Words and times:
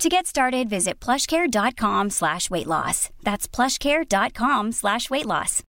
To 0.00 0.10
get 0.10 0.26
started, 0.26 0.68
visit 0.68 1.00
plushcare.com 1.00 2.10
slash 2.10 2.50
weight 2.50 2.66
loss. 2.66 3.08
That's 3.22 3.48
plushcare.com 3.48 4.72
slash 4.72 5.08
weight 5.08 5.24
loss. 5.24 5.62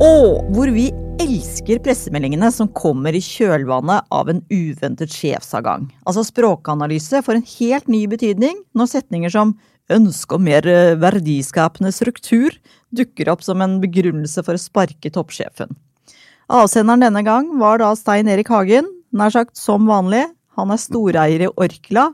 Og 0.00 0.44
hvor 0.52 0.70
vi 0.70 0.90
elsker 1.22 1.78
pressemeldingene 1.84 2.48
som 2.52 2.68
kommer 2.74 3.14
i 3.14 3.22
kjølvannet 3.22 4.06
av 4.14 4.30
en 4.30 4.40
uventet 4.50 5.12
sjefsavgang. 5.14 5.86
Altså 6.08 6.24
språkanalyse 6.26 7.22
får 7.24 7.38
en 7.38 7.46
helt 7.56 7.88
ny 7.92 8.04
betydning 8.10 8.60
når 8.76 8.90
setninger 8.92 9.32
som 9.32 9.54
ønske 9.92 10.36
om 10.38 10.44
mer 10.46 10.66
eh, 10.68 10.96
verdiskapende 11.00 11.92
struktur 11.94 12.56
dukker 12.94 13.30
opp 13.32 13.44
som 13.44 13.62
en 13.64 13.78
begrunnelse 13.82 14.44
for 14.44 14.56
å 14.56 14.62
sparke 14.62 15.12
toppsjefen. 15.12 15.72
Avsenderen 16.52 17.04
denne 17.04 17.24
gang 17.24 17.50
var 17.60 17.80
da 17.80 17.92
Stein 17.96 18.28
Erik 18.28 18.50
Hagen, 18.52 18.88
nær 19.14 19.32
sagt 19.32 19.56
som 19.60 19.88
vanlig. 19.88 20.26
Han 20.58 20.72
er 20.72 20.80
storeier 20.80 21.46
i 21.46 21.50
Orkla, 21.50 22.10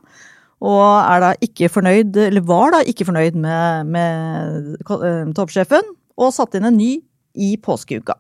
og 0.61 0.83
er 1.01 1.23
da 1.25 1.31
ikke 1.45 1.71
fornøyd, 1.73 2.17
eller 2.29 2.45
var 2.47 2.75
da 2.77 2.83
ikke 2.89 3.07
fornøyd 3.09 3.39
med, 3.39 3.93
med 3.95 4.75
eh, 4.87 5.31
toppsjefen, 5.37 5.95
og 6.21 6.35
satte 6.37 6.61
inn 6.61 6.69
en 6.69 6.79
ny 6.79 6.99
i 7.35 7.55
påskeuka. 7.63 8.19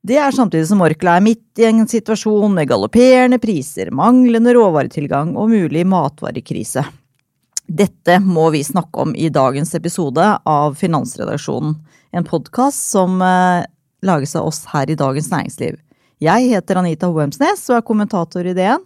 Det 0.00 0.16
er 0.16 0.32
samtidig 0.32 0.64
som 0.70 0.80
Orkla 0.80 1.18
er 1.18 1.24
midt 1.24 1.60
i 1.60 1.66
en 1.68 1.84
situasjon 1.88 2.54
med 2.56 2.70
galopperende 2.70 3.36
priser, 3.40 3.90
manglende 3.92 4.54
råvaretilgang 4.56 5.34
og 5.36 5.50
mulig 5.52 5.82
matvarekrise. 5.84 6.86
Dette 7.68 8.16
må 8.24 8.48
vi 8.54 8.62
snakke 8.64 9.04
om 9.04 9.12
i 9.12 9.28
dagens 9.28 9.74
episode 9.76 10.24
av 10.48 10.78
Finansredaksjonen, 10.80 11.76
en 12.16 12.26
podkast 12.26 12.88
som 12.94 13.20
eh, 13.22 13.66
lages 14.02 14.32
av 14.40 14.48
oss 14.48 14.64
her 14.72 14.88
i 14.90 14.96
Dagens 14.98 15.28
Næringsliv. 15.30 15.76
Jeg 16.20 16.48
heter 16.48 16.80
Anita 16.80 17.12
Hoemsnes 17.12 17.68
og 17.68 17.76
er 17.76 17.86
kommentator 17.86 18.48
i 18.48 18.56
DN. 18.56 18.82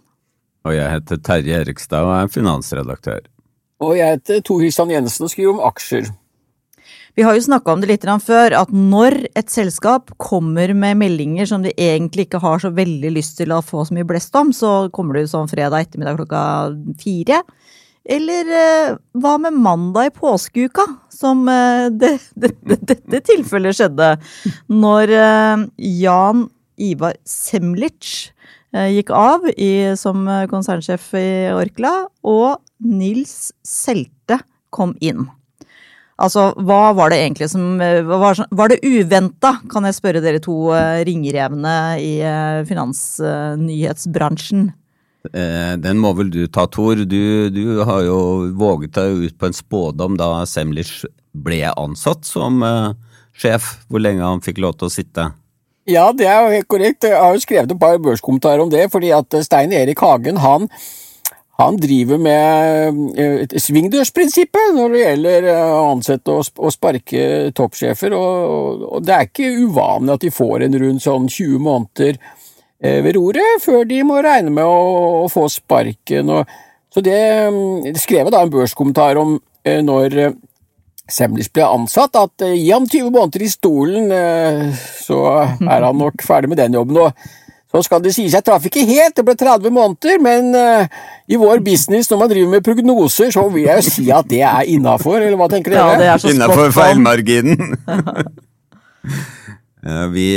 Og 0.67 0.75
jeg 0.75 0.91
heter 0.97 1.23
Terje 1.23 1.63
Erikstad 1.63 2.03
og 2.03 2.13
er 2.19 2.29
finansredaktør. 2.35 3.23
Og 3.83 3.95
jeg 3.97 4.19
heter 4.19 4.43
Tor 4.43 4.59
Christian 4.59 4.91
Jensen 4.91 5.25
og 5.25 5.31
skriver 5.31 5.55
om 5.55 5.63
aksjer. 5.71 6.11
Vi 7.15 7.23
har 7.23 7.37
jo 7.37 7.45
snakka 7.45 7.71
om 7.71 7.79
det 7.79 7.87
litt 7.87 8.05
før, 8.25 8.53
at 8.59 8.71
når 8.75 9.29
et 9.39 9.51
selskap 9.51 10.11
kommer 10.19 10.73
med 10.75 10.97
meldinger 10.99 11.47
som 11.47 11.63
de 11.63 11.71
egentlig 11.79 12.25
ikke 12.27 12.41
har 12.43 12.59
så 12.59 12.73
veldig 12.75 13.11
lyst 13.15 13.37
til 13.39 13.53
å 13.55 13.61
få 13.63 13.85
så 13.87 13.95
mye 13.95 14.07
blest 14.07 14.35
om, 14.35 14.51
så 14.51 14.89
kommer 14.91 15.15
det 15.15 15.29
sånn 15.31 15.47
fredag 15.47 15.85
ettermiddag 15.85 16.19
klokka 16.19 16.41
fire. 16.99 17.39
Eller 18.05 18.51
eh, 18.51 18.97
hva 19.15 19.37
med 19.41 19.55
mandag 19.55 20.09
i 20.09 20.13
påskeuka, 20.13 20.85
som 21.09 21.47
eh, 21.49 21.87
det, 21.89 22.17
det, 22.35 22.51
det, 22.67 22.81
dette 22.91 23.23
tilfellet 23.31 23.79
skjedde. 23.79 24.11
Når 24.75 25.15
eh, 25.15 25.65
Jan 26.03 26.45
Ivar 26.75 27.15
Semlic 27.23 28.33
gikk 28.75 29.07
av 29.15 29.45
i, 29.55 29.95
som 29.95 30.27
konsernsjef 30.51 31.13
i 31.15 31.27
Orkla, 31.55 31.93
og 32.27 32.59
Nils 32.83 33.53
Selte 33.63 34.41
kom 34.75 34.91
inn. 34.99 35.29
Altså, 36.15 36.53
hva 36.63 36.93
var 36.95 37.11
det 37.11 37.17
egentlig 37.25 37.49
som 37.51 37.75
Var, 37.75 38.39
var 38.55 38.71
det 38.71 38.87
uventa, 38.87 39.57
kan 39.71 39.83
jeg 39.83 39.95
spørre 39.97 40.21
dere 40.23 40.39
to 40.43 40.71
uh, 40.71 41.03
ringrevene 41.03 41.99
i 41.99 42.23
uh, 42.23 42.63
finansnyhetsbransjen? 42.67 44.71
Den 45.25 45.97
må 45.97 46.13
vel 46.13 46.29
du 46.29 46.45
ta, 46.53 46.69
Tor. 46.69 47.01
Du, 47.01 47.49
du, 47.49 47.81
har 47.81 48.05
jo 48.05 48.45
våget 48.53 48.93
deg 48.93 49.25
ut 49.25 49.33
på 49.41 49.49
en 49.49 49.57
spådom 49.57 50.13
da 50.21 50.45
Semlich 50.45 51.01
ble 51.33 51.65
ansatt 51.71 52.29
som 52.29 52.61
sjef. 53.33 53.81
Hvor 53.89 54.05
lenge 54.05 54.21
han 54.21 54.37
fikk 54.45 54.61
lov 54.61 54.77
til 54.77 54.85
å 54.85 54.93
sitte? 54.93 55.33
Ja, 55.89 56.13
det 56.13 56.29
er 56.29 56.45
jo 56.45 56.53
helt 56.53 56.69
korrekt. 56.69 57.09
Jeg 57.09 57.17
har 57.17 57.33
jo 57.33 57.41
skrevet 57.41 57.73
et 57.73 57.81
par 57.81 57.97
børskommentarer 58.05 58.61
om 58.61 58.69
det, 58.69 58.85
fordi 58.93 59.09
at 59.17 59.33
Stein 59.45 59.73
Erik 59.73 59.97
Hagen, 60.05 60.37
han 60.45 60.69
han 61.57 61.77
driver 61.79 62.19
med 62.19 63.19
eh, 63.19 63.59
svingdørsprinsippet 63.63 64.73
når 64.75 64.91
det 64.91 65.03
gjelder 65.03 65.45
eh, 65.53 65.67
å 65.71 65.83
ansette 65.93 66.33
og 66.35 66.73
sparke 66.73 67.51
toppsjefer, 67.55 68.15
og 68.15 68.97
det 69.05 69.13
er 69.15 69.29
ikke 69.29 69.53
uvanlig 69.63 70.17
at 70.17 70.25
de 70.25 70.33
får 70.35 70.65
en 70.65 70.75
rundt 70.81 71.05
sånn 71.05 71.29
20 71.31 71.61
måneder 71.63 72.19
eh, 72.19 72.99
ved 73.05 73.15
roret 73.15 73.63
før 73.63 73.87
de 73.87 74.01
må 74.03 74.19
regne 74.25 74.51
med 74.57 74.67
å 74.67 75.29
få 75.31 75.47
sparken. 75.53 76.33
Så 76.91 77.03
det, 77.05 77.21
mm, 77.47 77.87
skrev 78.03 78.25
jeg 78.25 78.35
da 78.35 78.43
en 78.43 78.51
børskommentar 78.51 79.21
om 79.21 79.39
når 79.65 80.35
Semlis 81.09 81.47
ble 81.53 81.63
ansatt, 81.65 82.17
at 82.19 82.43
gi 82.51 82.67
ham 82.67 82.83
20 82.85 83.09
måneder 83.13 83.45
i 83.45 83.49
stolen, 83.49 84.11
så 85.05 85.19
er 85.45 85.85
han 85.87 85.97
nok 86.01 86.21
ferdig 86.25 86.51
med 86.51 86.59
den 86.61 86.77
jobben. 86.77 86.99
og 87.07 87.44
så 87.75 87.89
skal 87.89 88.03
det 88.03 88.13
sies, 88.15 88.33
jeg 88.33 88.45
traff 88.45 88.65
ikke 88.69 88.85
helt, 88.87 89.15
det 89.17 89.25
ble 89.27 89.35
30 89.35 89.73
måneder, 89.75 90.19
men 90.23 90.51
uh, 90.55 90.85
i 91.27 91.39
vår 91.39 91.59
business, 91.65 92.07
når 92.11 92.21
man 92.21 92.31
driver 92.31 92.53
med 92.53 92.65
prognoser, 92.65 93.33
så 93.35 93.43
vil 93.51 93.67
jeg 93.67 93.81
jo 93.81 93.93
si 93.97 94.05
at 94.15 94.29
det 94.31 94.41
er 94.47 94.71
innafor, 94.71 95.19
eller 95.19 95.35
hva 95.39 95.49
tenker 95.51 95.75
dere? 95.75 95.85
Ja, 95.91 95.99
det 95.99 96.07
er 96.13 96.21
så 96.23 96.31
Innafor 96.31 96.71
feilmarginen. 96.75 97.75
Vi, 100.15 100.29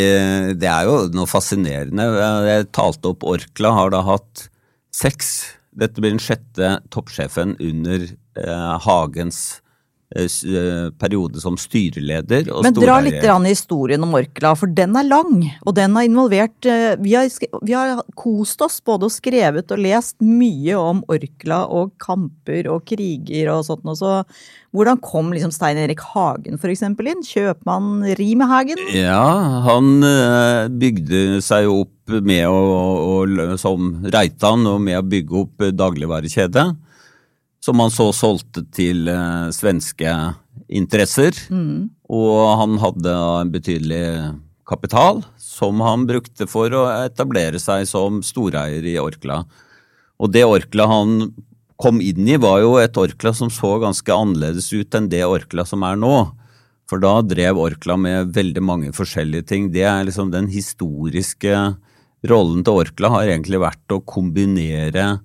det 0.60 0.68
er 0.68 0.84
jo 0.84 0.96
noe 1.14 1.24
fascinerende. 1.24 2.04
Jeg 2.44 2.66
talte 2.76 3.14
opp 3.14 3.24
Orkla, 3.24 3.70
har 3.78 3.94
da 3.94 4.02
hatt 4.04 4.48
seks 4.92 5.30
Dette 5.78 6.02
blir 6.02 6.12
den 6.12 6.20
sjette 6.20 6.74
toppsjefen 6.92 7.54
under 7.62 8.02
eh, 8.02 8.74
Hagens 8.82 9.60
periode 10.08 11.40
som 11.40 11.56
styreleder. 11.60 12.48
Og 12.52 12.64
Men 12.64 12.76
dra 12.76 12.96
litt 13.04 13.20
i 13.20 13.50
historien 13.50 14.02
om 14.02 14.14
Orkla, 14.16 14.54
for 14.56 14.70
den 14.72 14.96
er 14.96 15.04
lang. 15.04 15.42
Og 15.66 15.74
den 15.76 15.96
har 15.96 16.06
involvert 16.08 16.64
eh, 16.64 16.96
vi 17.02 17.12
har, 17.14 17.28
vi 17.60 17.76
har, 17.76 18.00
kost 18.16 18.62
oss 18.64 18.80
både 18.84 19.08
og 19.08 19.12
skrevet 19.12 19.68
og 19.74 19.82
lest 19.84 20.16
mye 20.24 20.78
om 20.80 21.02
Orkla 21.12 21.66
og 21.68 21.92
kamper 22.00 22.70
og 22.72 22.86
kriger 22.88 23.52
og 23.52 23.66
sånt. 23.68 23.84
Og 23.84 24.00
så 24.00 24.22
hvordan 24.72 25.00
kom 25.04 25.30
liksom 25.32 25.52
Stein 25.52 25.80
Erik 25.80 26.00
Hagen 26.14 26.58
for 26.60 26.72
eksempel 26.72 27.12
inn? 27.12 27.22
Kjøpmann 27.24 28.08
Rimehagen? 28.18 28.80
Ja, 28.96 29.28
han 29.68 30.00
bygde 30.80 31.42
seg 31.44 31.68
opp 31.68 31.94
med 32.08 32.48
å, 32.48 32.56
å, 32.56 33.56
som 33.60 33.98
Reitan 34.08 34.64
og 34.68 34.80
med 34.84 35.00
å 35.00 35.04
bygge 35.04 35.42
opp 35.44 35.68
dagligvarekjede 35.76 36.70
som 37.68 37.80
han 37.84 37.92
så 37.92 38.08
solgte 38.16 38.64
til 38.72 39.10
uh, 39.12 39.52
svenske 39.52 40.12
interesser. 40.68 41.36
Mm. 41.52 41.90
Og 42.08 42.36
han 42.62 42.78
hadde 42.80 43.12
en 43.12 43.52
betydelig 43.52 44.04
kapital 44.68 45.22
som 45.40 45.80
han 45.84 46.06
brukte 46.08 46.48
for 46.48 46.72
å 46.76 46.86
etablere 47.04 47.60
seg 47.60 47.84
som 47.88 48.22
storeier 48.24 48.84
i 48.84 48.96
Orkla. 49.00 49.42
Og 50.18 50.32
det 50.32 50.46
Orkla 50.48 50.88
han 50.88 51.30
kom 51.78 52.00
inn 52.02 52.26
i, 52.26 52.38
var 52.40 52.62
jo 52.64 52.74
et 52.80 52.96
Orkla 52.98 53.32
som 53.36 53.52
så 53.54 53.76
ganske 53.82 54.12
annerledes 54.12 54.72
ut 54.72 54.96
enn 54.98 55.10
det 55.12 55.22
Orkla 55.28 55.64
som 55.68 55.84
er 55.86 56.00
nå. 56.00 56.14
For 56.88 57.00
da 57.04 57.18
drev 57.20 57.60
Orkla 57.60 57.98
med 58.00 58.32
veldig 58.36 58.64
mange 58.64 58.94
forskjellige 58.96 59.48
ting. 59.52 59.68
Det 59.72 59.84
er 59.86 60.06
liksom 60.08 60.32
den 60.32 60.48
historiske 60.50 61.54
rollen 62.28 62.64
til 62.66 62.80
Orkla 62.82 63.12
har 63.14 63.30
egentlig 63.30 63.60
vært 63.62 63.94
å 63.94 64.02
kombinere 64.02 65.18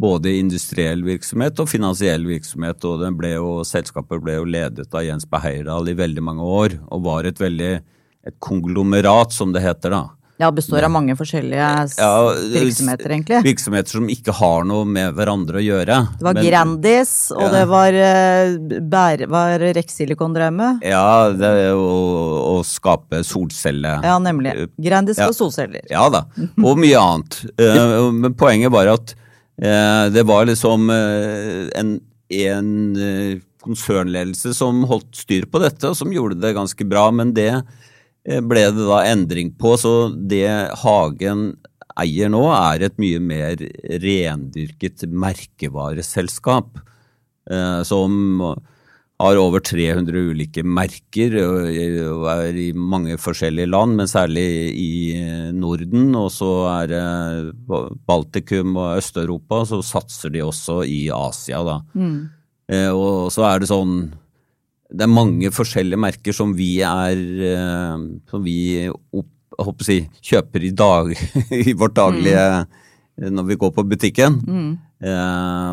både 0.00 0.32
industriell 0.38 1.04
virksomhet 1.04 1.60
og 1.60 1.68
finansiell 1.68 2.24
virksomhet. 2.28 2.84
og 2.84 3.04
ble 3.18 3.34
jo, 3.36 3.50
Selskapet 3.68 4.22
ble 4.24 4.38
jo 4.38 4.46
ledet 4.48 4.88
av 4.94 5.04
Jens 5.04 5.28
Beheirdal 5.28 5.90
i 5.92 5.98
veldig 5.98 6.24
mange 6.24 6.46
år, 6.46 6.78
og 6.88 7.04
var 7.04 7.28
et 7.28 7.40
veldig 7.40 7.74
et 8.20 8.36
konglomerat, 8.38 9.32
som 9.32 9.52
det 9.52 9.62
heter 9.64 9.94
da. 9.96 10.06
Ja, 10.40 10.48
består 10.56 10.86
av 10.86 10.88
mange 10.92 11.12
forskjellige 11.18 11.64
ja, 12.00 12.12
virksomheter, 12.48 13.12
egentlig. 13.12 13.42
Virksomheter 13.44 13.98
som 13.98 14.06
ikke 14.08 14.32
har 14.38 14.64
noe 14.64 14.86
med 14.88 15.12
hverandre 15.18 15.60
å 15.60 15.64
gjøre. 15.64 15.98
Det 16.16 16.24
var 16.24 16.38
Men, 16.38 16.46
Grandis, 16.46 17.12
og 17.36 17.44
ja. 17.44 17.50
det 17.52 17.64
var, 17.68 17.98
uh, 18.00 19.26
var 19.34 19.66
Rex-Silicon 19.76 20.36
drev 20.36 20.56
med? 20.56 20.80
Ja, 20.88 21.28
det 21.36 21.52
å, 21.76 22.56
skape 22.64 23.20
solcelle... 23.24 23.98
Ja, 24.04 24.16
nemlig. 24.20 24.56
Grandis 24.80 25.20
ja. 25.20 25.28
og 25.28 25.36
solceller. 25.36 25.84
Ja 25.92 26.06
da, 26.12 26.24
og 26.56 26.80
mye 26.80 27.04
annet. 27.04 27.42
Uh, 27.60 28.08
men 28.08 28.36
poenget 28.40 28.72
var 28.72 28.94
at 28.96 29.12
Eh, 29.12 29.26
det 29.60 30.22
var 30.24 30.46
liksom 30.48 30.88
eh, 30.90 31.68
en, 31.76 31.98
en 32.32 32.70
eh, 32.96 33.40
konsernledelse 33.60 34.54
som 34.56 34.84
holdt 34.88 35.18
styr 35.20 35.44
på 35.50 35.60
dette, 35.60 35.90
og 35.90 35.98
som 35.98 36.12
gjorde 36.14 36.40
det 36.40 36.54
ganske 36.56 36.86
bra. 36.88 37.10
Men 37.12 37.34
det 37.36 37.50
eh, 37.52 38.40
ble 38.40 38.62
det 38.72 38.86
da 38.88 39.02
endring 39.10 39.52
på, 39.60 39.74
så 39.80 40.08
det 40.14 40.48
Hagen 40.80 41.50
eier 42.00 42.30
nå, 42.32 42.46
er 42.54 42.86
et 42.86 42.96
mye 43.02 43.20
mer 43.20 43.60
rendyrket 44.00 45.04
merkevareselskap. 45.10 46.80
eh, 47.50 47.82
Som 47.84 48.40
har 49.20 49.38
over 49.40 49.60
300 49.64 50.22
ulike 50.32 50.62
merker 50.64 51.34
og 51.44 52.28
er 52.32 52.56
i 52.56 52.70
mange 52.72 53.18
forskjellige 53.20 53.68
land, 53.68 53.98
men 53.98 54.08
særlig 54.08 54.46
i 54.72 54.92
eh, 55.18 55.50
Norden. 55.56 56.14
Og 56.16 56.30
så 56.32 56.50
er 56.72 56.90
det 56.94 57.02
Baltikum 58.08 58.78
og 58.80 58.96
Øst-Europa, 59.00 59.64
så 59.68 59.82
satser 59.84 60.32
de 60.32 60.44
også 60.46 60.80
i 60.88 61.02
Asia, 61.14 61.60
da. 61.66 61.80
Mm. 61.94 62.20
Og 62.94 63.32
så 63.34 63.42
er 63.48 63.58
det 63.58 63.66
sånn 63.66 63.94
Det 64.94 65.02
er 65.02 65.10
mange 65.10 65.48
forskjellige 65.50 65.98
merker 65.98 66.30
som 66.30 66.52
vi 66.54 66.68
er 66.86 67.18
eh, 67.48 68.04
Som 68.30 68.44
vi 68.44 68.86
opp, 68.86 69.82
si, 69.82 70.04
kjøper 70.22 70.68
i, 70.68 70.70
dag, 70.70 71.10
i 71.70 71.74
vårt 71.74 71.96
daglige 71.98 72.44
Når 73.26 73.48
vi 73.50 73.58
går 73.58 73.74
på 73.74 73.84
butikken. 73.90 74.38
Mm. 74.46 74.70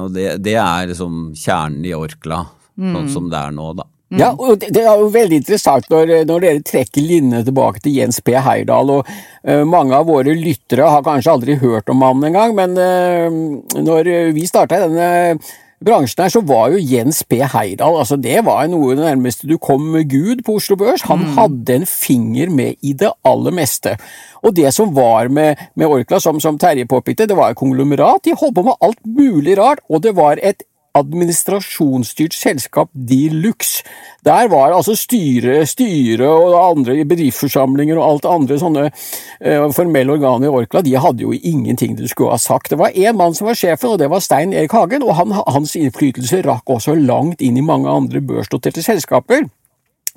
Og 0.02 0.10
det, 0.16 0.26
det 0.44 0.58
er 0.58 0.90
liksom 0.90 1.36
kjernen 1.38 1.86
i 1.86 1.94
Orkla, 1.96 2.42
sånn 2.78 3.14
som 3.14 3.30
det 3.32 3.40
er 3.42 3.56
nå, 3.56 3.72
da. 3.78 3.88
Ja, 4.16 4.30
og 4.32 4.62
det, 4.62 4.70
det 4.72 4.86
er 4.88 5.02
jo 5.02 5.10
veldig 5.12 5.42
interessant 5.42 5.90
når, 5.92 6.14
når 6.30 6.44
dere 6.46 6.64
trekker 6.64 7.04
linjene 7.04 7.44
tilbake 7.44 7.82
til 7.84 7.98
Jens 7.98 8.22
P. 8.24 8.38
Heyerdahl. 8.40 8.94
og 9.00 9.10
uh, 9.10 9.64
Mange 9.68 9.98
av 9.98 10.08
våre 10.08 10.36
lyttere 10.38 10.88
har 10.88 11.04
kanskje 11.04 11.34
aldri 11.34 11.58
hørt 11.60 11.92
om 11.92 12.00
mannen 12.00 12.30
engang, 12.30 12.56
men 12.56 12.78
uh, 12.80 13.82
når 13.84 14.32
vi 14.38 14.48
starta 14.48 14.80
denne 14.86 15.42
bransjen 15.84 16.24
her, 16.24 16.32
så 16.34 16.42
var 16.48 16.72
jo 16.74 16.80
Jens 16.80 17.20
P. 17.28 17.42
Heyerdahl 17.44 18.00
altså 18.00 18.18
det 18.18 18.40
var 18.48 18.64
noe 18.72 18.96
det 18.96 19.04
nærmeste 19.06 19.50
du 19.50 19.58
kom 19.62 19.84
med 19.94 20.08
Gud 20.10 20.46
på 20.48 20.56
Oslo 20.62 20.80
Børs. 20.80 21.04
Han 21.12 21.28
hadde 21.36 21.82
en 21.82 21.90
finger 21.90 22.50
med 22.54 22.80
i 22.82 22.96
det 22.98 23.12
aller 23.28 23.54
meste. 23.60 23.98
Og 24.42 24.56
det 24.56 24.72
som 24.74 24.96
var 24.96 25.28
med, 25.28 25.60
med 25.76 25.92
Orkla, 25.92 26.22
som, 26.24 26.40
som 26.40 26.58
Terje 26.62 26.88
påpekte, 26.90 27.28
det 27.28 27.38
var 27.38 27.52
et 27.52 27.60
konglomerat. 27.60 28.24
De 28.24 28.38
holdt 28.38 28.56
på 28.56 28.66
med 28.70 28.80
alt 28.88 29.04
mulig 29.04 29.60
rart, 29.60 29.84
og 29.92 30.02
det 30.08 30.16
var 30.18 30.40
et 30.40 30.64
administrasjonsstyrt 30.96 32.34
selskap 32.34 32.90
de 32.94 33.28
luxe. 33.34 33.84
Der 34.26 34.48
var 34.52 34.74
altså 34.76 34.96
styre, 34.98 35.66
styre 35.66 36.28
og 36.28 36.56
andre 36.78 37.06
bedriftsforsamlinger 37.08 38.00
og 38.00 38.08
alt 38.08 38.30
andre 38.32 38.58
sånne 38.60 38.88
eh, 38.90 39.68
formelle 39.76 40.18
organer 40.18 40.50
i 40.50 40.56
Orkla, 40.62 40.82
de 40.84 40.98
hadde 41.00 41.24
jo 41.24 41.36
ingenting 41.36 41.98
de 41.98 42.08
skulle 42.08 42.34
ha 42.34 42.42
sagt. 42.42 42.72
Det 42.74 42.80
var 42.80 42.96
én 42.96 43.18
mann 43.18 43.36
som 43.38 43.48
var 43.48 43.60
sjefen, 43.60 43.94
og 43.94 44.02
det 44.02 44.10
var 44.12 44.24
Stein 44.24 44.54
Erik 44.54 44.76
Hagen, 44.76 45.06
og 45.06 45.16
han, 45.20 45.36
hans 45.48 45.78
innflytelse 45.80 46.42
rakk 46.48 46.76
også 46.78 46.98
langt 46.98 47.42
inn 47.42 47.58
i 47.58 47.66
mange 47.66 47.90
andre 47.90 48.22
børsnoterte 48.22 48.84
selskaper. 48.84 49.48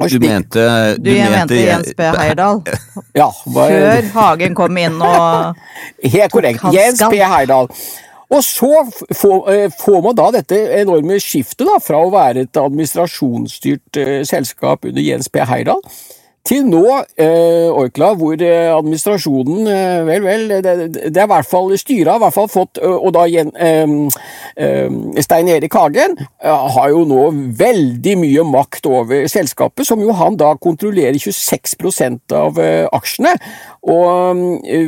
Du 0.01 0.19
mente 0.19 0.97
Du, 0.97 1.11
du 1.11 1.11
mente 1.13 1.55
Jens 1.55 1.95
B. 1.97 2.03
Heyerdahl. 2.03 2.63
ja, 3.13 3.29
var... 3.47 3.69
Før 3.69 4.07
Hagen 4.15 4.55
kom 4.57 4.79
inn 4.81 4.97
og 4.97 5.59
Helt 6.15 6.33
korrekt. 6.33 6.65
Jens 6.73 7.03
B. 7.03 7.11
P. 7.13 7.21
Heyerdahl. 7.21 7.69
Og 8.31 8.45
så 8.47 8.71
får, 9.15 9.39
eh, 9.51 10.03
man 10.05 10.15
da 10.15 10.29
dette 10.31 10.59
enorme 10.79 11.19
skiftet 11.23 11.67
da, 11.67 11.81
fra 11.83 11.99
å 11.99 12.13
være 12.15 12.47
et 12.47 12.61
administrasjonsstyrt 12.61 13.99
eh, 13.99 14.21
selskap 14.29 14.87
under 14.87 15.03
Jens 15.03 15.29
P. 15.29 15.43
Heyerdahl, 15.43 15.83
til 16.47 16.65
nå 16.71 16.83
eh, 17.21 17.69
Orkla, 17.69 18.15
hvor 18.19 18.41
eh, 18.41 18.71
administrasjonen 18.73 19.69
eh, 19.69 20.01
Vel, 20.09 20.25
vel, 20.25 20.47
det, 20.65 20.75
det 21.13 21.21
er 21.21 21.27
i 21.27 21.31
hvert 21.35 21.49
fall 21.49 21.73
styret 21.79 22.09
har 22.09 22.21
i 22.21 22.25
hvert 22.25 22.37
fall 22.37 22.49
fått 22.51 22.81
Og 22.81 23.11
da 23.15 23.27
igjen 23.29 23.53
eh, 23.61 23.85
Stein 25.21 25.51
Erik 25.53 25.77
Hagen 25.77 26.17
har 26.41 26.89
jo 26.93 27.05
nå 27.09 27.27
veldig 27.61 28.15
mye 28.21 28.45
makt 28.49 28.87
over 28.91 29.27
selskapet, 29.31 29.87
som 29.87 30.01
jo 30.03 30.13
han 30.17 30.37
da 30.41 30.51
kontrollerer 30.61 31.19
26 31.21 31.77
av 32.37 32.59
aksjene. 32.97 33.33
Og 33.93 34.41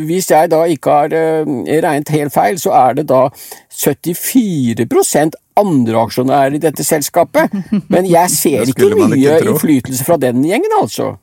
hvis 0.08 0.30
jeg 0.32 0.50
da 0.52 0.62
ikke 0.68 0.96
har 0.96 1.14
regnet 1.14 2.12
helt 2.14 2.34
feil, 2.34 2.60
så 2.60 2.74
er 2.78 2.98
det 3.00 3.06
da 3.12 3.26
74% 3.82 5.38
andre 5.60 6.04
aksjonærer 6.06 6.56
i 6.56 6.62
dette 6.62 6.84
selskapet. 6.86 7.52
Men 7.92 8.08
jeg 8.08 8.34
ser 8.34 8.72
ikke 8.72 8.92
mye 8.96 9.38
innflytelse 9.42 10.08
fra 10.08 10.20
den 10.20 10.44
gjengen, 10.46 10.80
altså. 10.80 11.14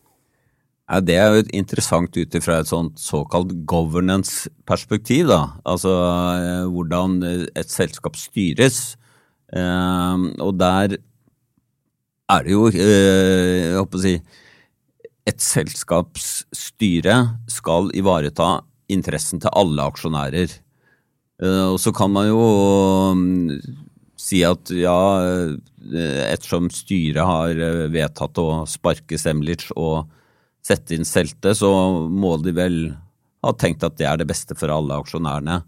Ja, 0.90 0.98
det 1.06 1.16
er 1.22 1.36
jo 1.36 1.42
interessant 1.54 2.16
ut 2.18 2.36
fra 2.42 2.56
et 2.64 2.70
sånt 2.72 2.98
såkalt 2.98 3.52
governance-perspektiv, 3.70 5.28
da. 5.30 5.44
Altså 5.70 5.92
eh, 5.94 6.64
hvordan 6.66 7.20
et 7.30 7.70
selskap 7.70 8.18
styres. 8.18 8.98
Eh, 9.54 10.26
og 10.42 10.58
der 10.58 10.98
er 12.30 12.48
det 12.48 12.56
jo, 12.56 12.66
eh, 12.74 13.70
jeg 13.70 13.78
håper 13.78 14.02
å 14.02 14.04
si, 14.08 14.16
et 15.30 15.46
selskaps 15.46 16.32
styre 16.58 17.22
skal 17.54 17.94
ivareta 17.94 18.56
interessen 18.90 19.44
til 19.44 19.54
alle 19.54 19.86
aksjonærer. 19.92 20.58
Og 21.70 21.78
så 21.80 21.94
kan 21.96 22.10
man 22.12 22.26
jo 22.28 22.42
mm, 23.16 23.60
si 24.20 24.42
at 24.44 24.74
ja, 24.74 24.98
ettersom 26.26 26.68
styret 26.74 27.22
har 27.30 27.62
vedtatt 27.94 28.42
å 28.42 28.66
sparke 28.68 29.22
Semlic 29.22 29.70
og 29.78 30.10
sette 30.66 30.96
inn 30.96 31.08
Selte, 31.08 31.54
så 31.56 31.70
må 32.10 32.36
de 32.44 32.54
vel 32.56 32.80
ha 33.46 33.54
tenkt 33.56 33.86
at 33.88 33.96
det 34.00 34.08
er 34.08 34.20
det 34.20 34.28
beste 34.28 34.56
for 34.60 34.72
alle 34.74 34.98
aksjonærene. 35.00 35.62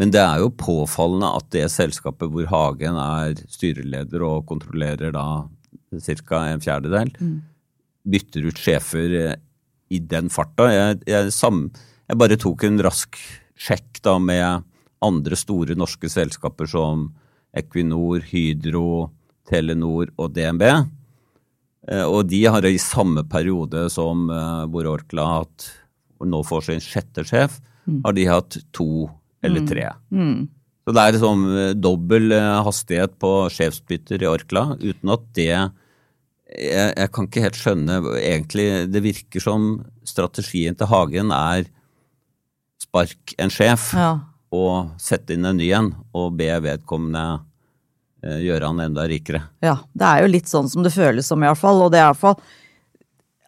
Men 0.00 0.12
det 0.14 0.22
er 0.22 0.40
jo 0.40 0.52
påfallende 0.56 1.28
at 1.36 1.50
det 1.52 1.66
selskapet 1.72 2.32
hvor 2.32 2.48
Hagen 2.48 2.96
er 2.96 3.36
styreleder 3.52 4.24
og 4.24 4.46
kontrollerer 4.48 5.12
da 5.12 5.26
ca. 5.92 6.44
en 6.48 6.62
fjerdedel, 6.64 7.12
bytter 8.02 8.48
ut 8.48 8.58
sjefer 8.58 9.16
eh, 9.18 9.34
i 9.92 10.00
den 10.00 10.30
farta. 10.32 10.70
Jeg, 10.72 11.02
jeg, 11.06 11.32
sam, 11.36 11.66
jeg 12.08 12.18
bare 12.18 12.38
tok 12.40 12.64
en 12.64 12.80
rask 12.82 13.18
sjekk 13.60 14.00
da 14.02 14.16
med 14.18 14.64
andre 15.04 15.36
store 15.38 15.76
norske 15.78 16.08
selskaper 16.10 16.70
som 16.70 17.10
Equinor, 17.52 18.24
Hydro, 18.30 19.10
Telenor 19.48 20.08
og 20.16 20.32
DNB. 20.34 20.64
Eh, 21.90 22.04
Og 22.06 22.28
de 22.30 22.44
har 22.46 22.64
i 22.68 22.76
samme 22.78 23.24
periode 23.28 23.88
som 23.90 24.28
eh, 24.30 24.64
hvor 24.70 24.86
Orkla 24.92 25.24
hatt, 25.40 25.68
nå 26.22 26.42
får 26.46 26.68
sin 26.68 26.80
sjette 26.84 27.24
sjef, 27.26 27.60
har 28.04 28.12
de 28.14 28.24
hatt 28.30 28.60
to 28.72 29.08
eller 29.42 29.64
tre. 29.66 29.88
Så 30.86 30.92
det 30.94 31.02
er 31.02 31.12
liksom 31.16 31.40
eh, 31.50 31.72
dobbel 31.74 32.30
hastighet 32.62 33.16
på 33.18 33.32
sjefsbytter 33.50 34.22
i 34.22 34.28
Orkla, 34.30 34.76
uten 34.78 35.10
at 35.16 35.24
det 35.34 35.48
jeg, 35.50 35.70
jeg 36.98 37.10
kan 37.14 37.26
ikke 37.26 37.42
helt 37.46 37.56
skjønne 37.56 37.94
egentlig 38.20 38.66
Det 38.92 39.00
virker 39.02 39.40
som 39.40 39.62
strategien 40.04 40.74
til 40.76 40.86
Hagen 40.90 41.30
er 41.32 41.64
spark 42.82 43.32
en 43.40 43.48
sjef 43.50 43.92
Ja. 43.96 44.10
og 44.52 44.90
sette 45.00 45.32
inn 45.32 45.46
en 45.48 45.56
ny 45.56 45.70
en, 45.72 45.88
og 46.12 46.36
be 46.36 46.50
vedkommende 46.60 47.40
gjøre 48.22 48.70
han 48.70 48.82
enda 48.84 49.06
rikere. 49.10 49.42
Ja, 49.64 49.78
det 49.92 50.08
er 50.08 50.24
jo 50.24 50.32
litt 50.32 50.50
sånn 50.50 50.70
som 50.70 50.84
det 50.84 50.94
føles 50.94 51.26
som 51.28 51.42
i 51.42 51.48
hvert 51.48 51.60
fall, 51.60 51.80
og 51.84 51.94
det 51.94 52.02
er 52.02 52.10
iallfall 52.10 52.38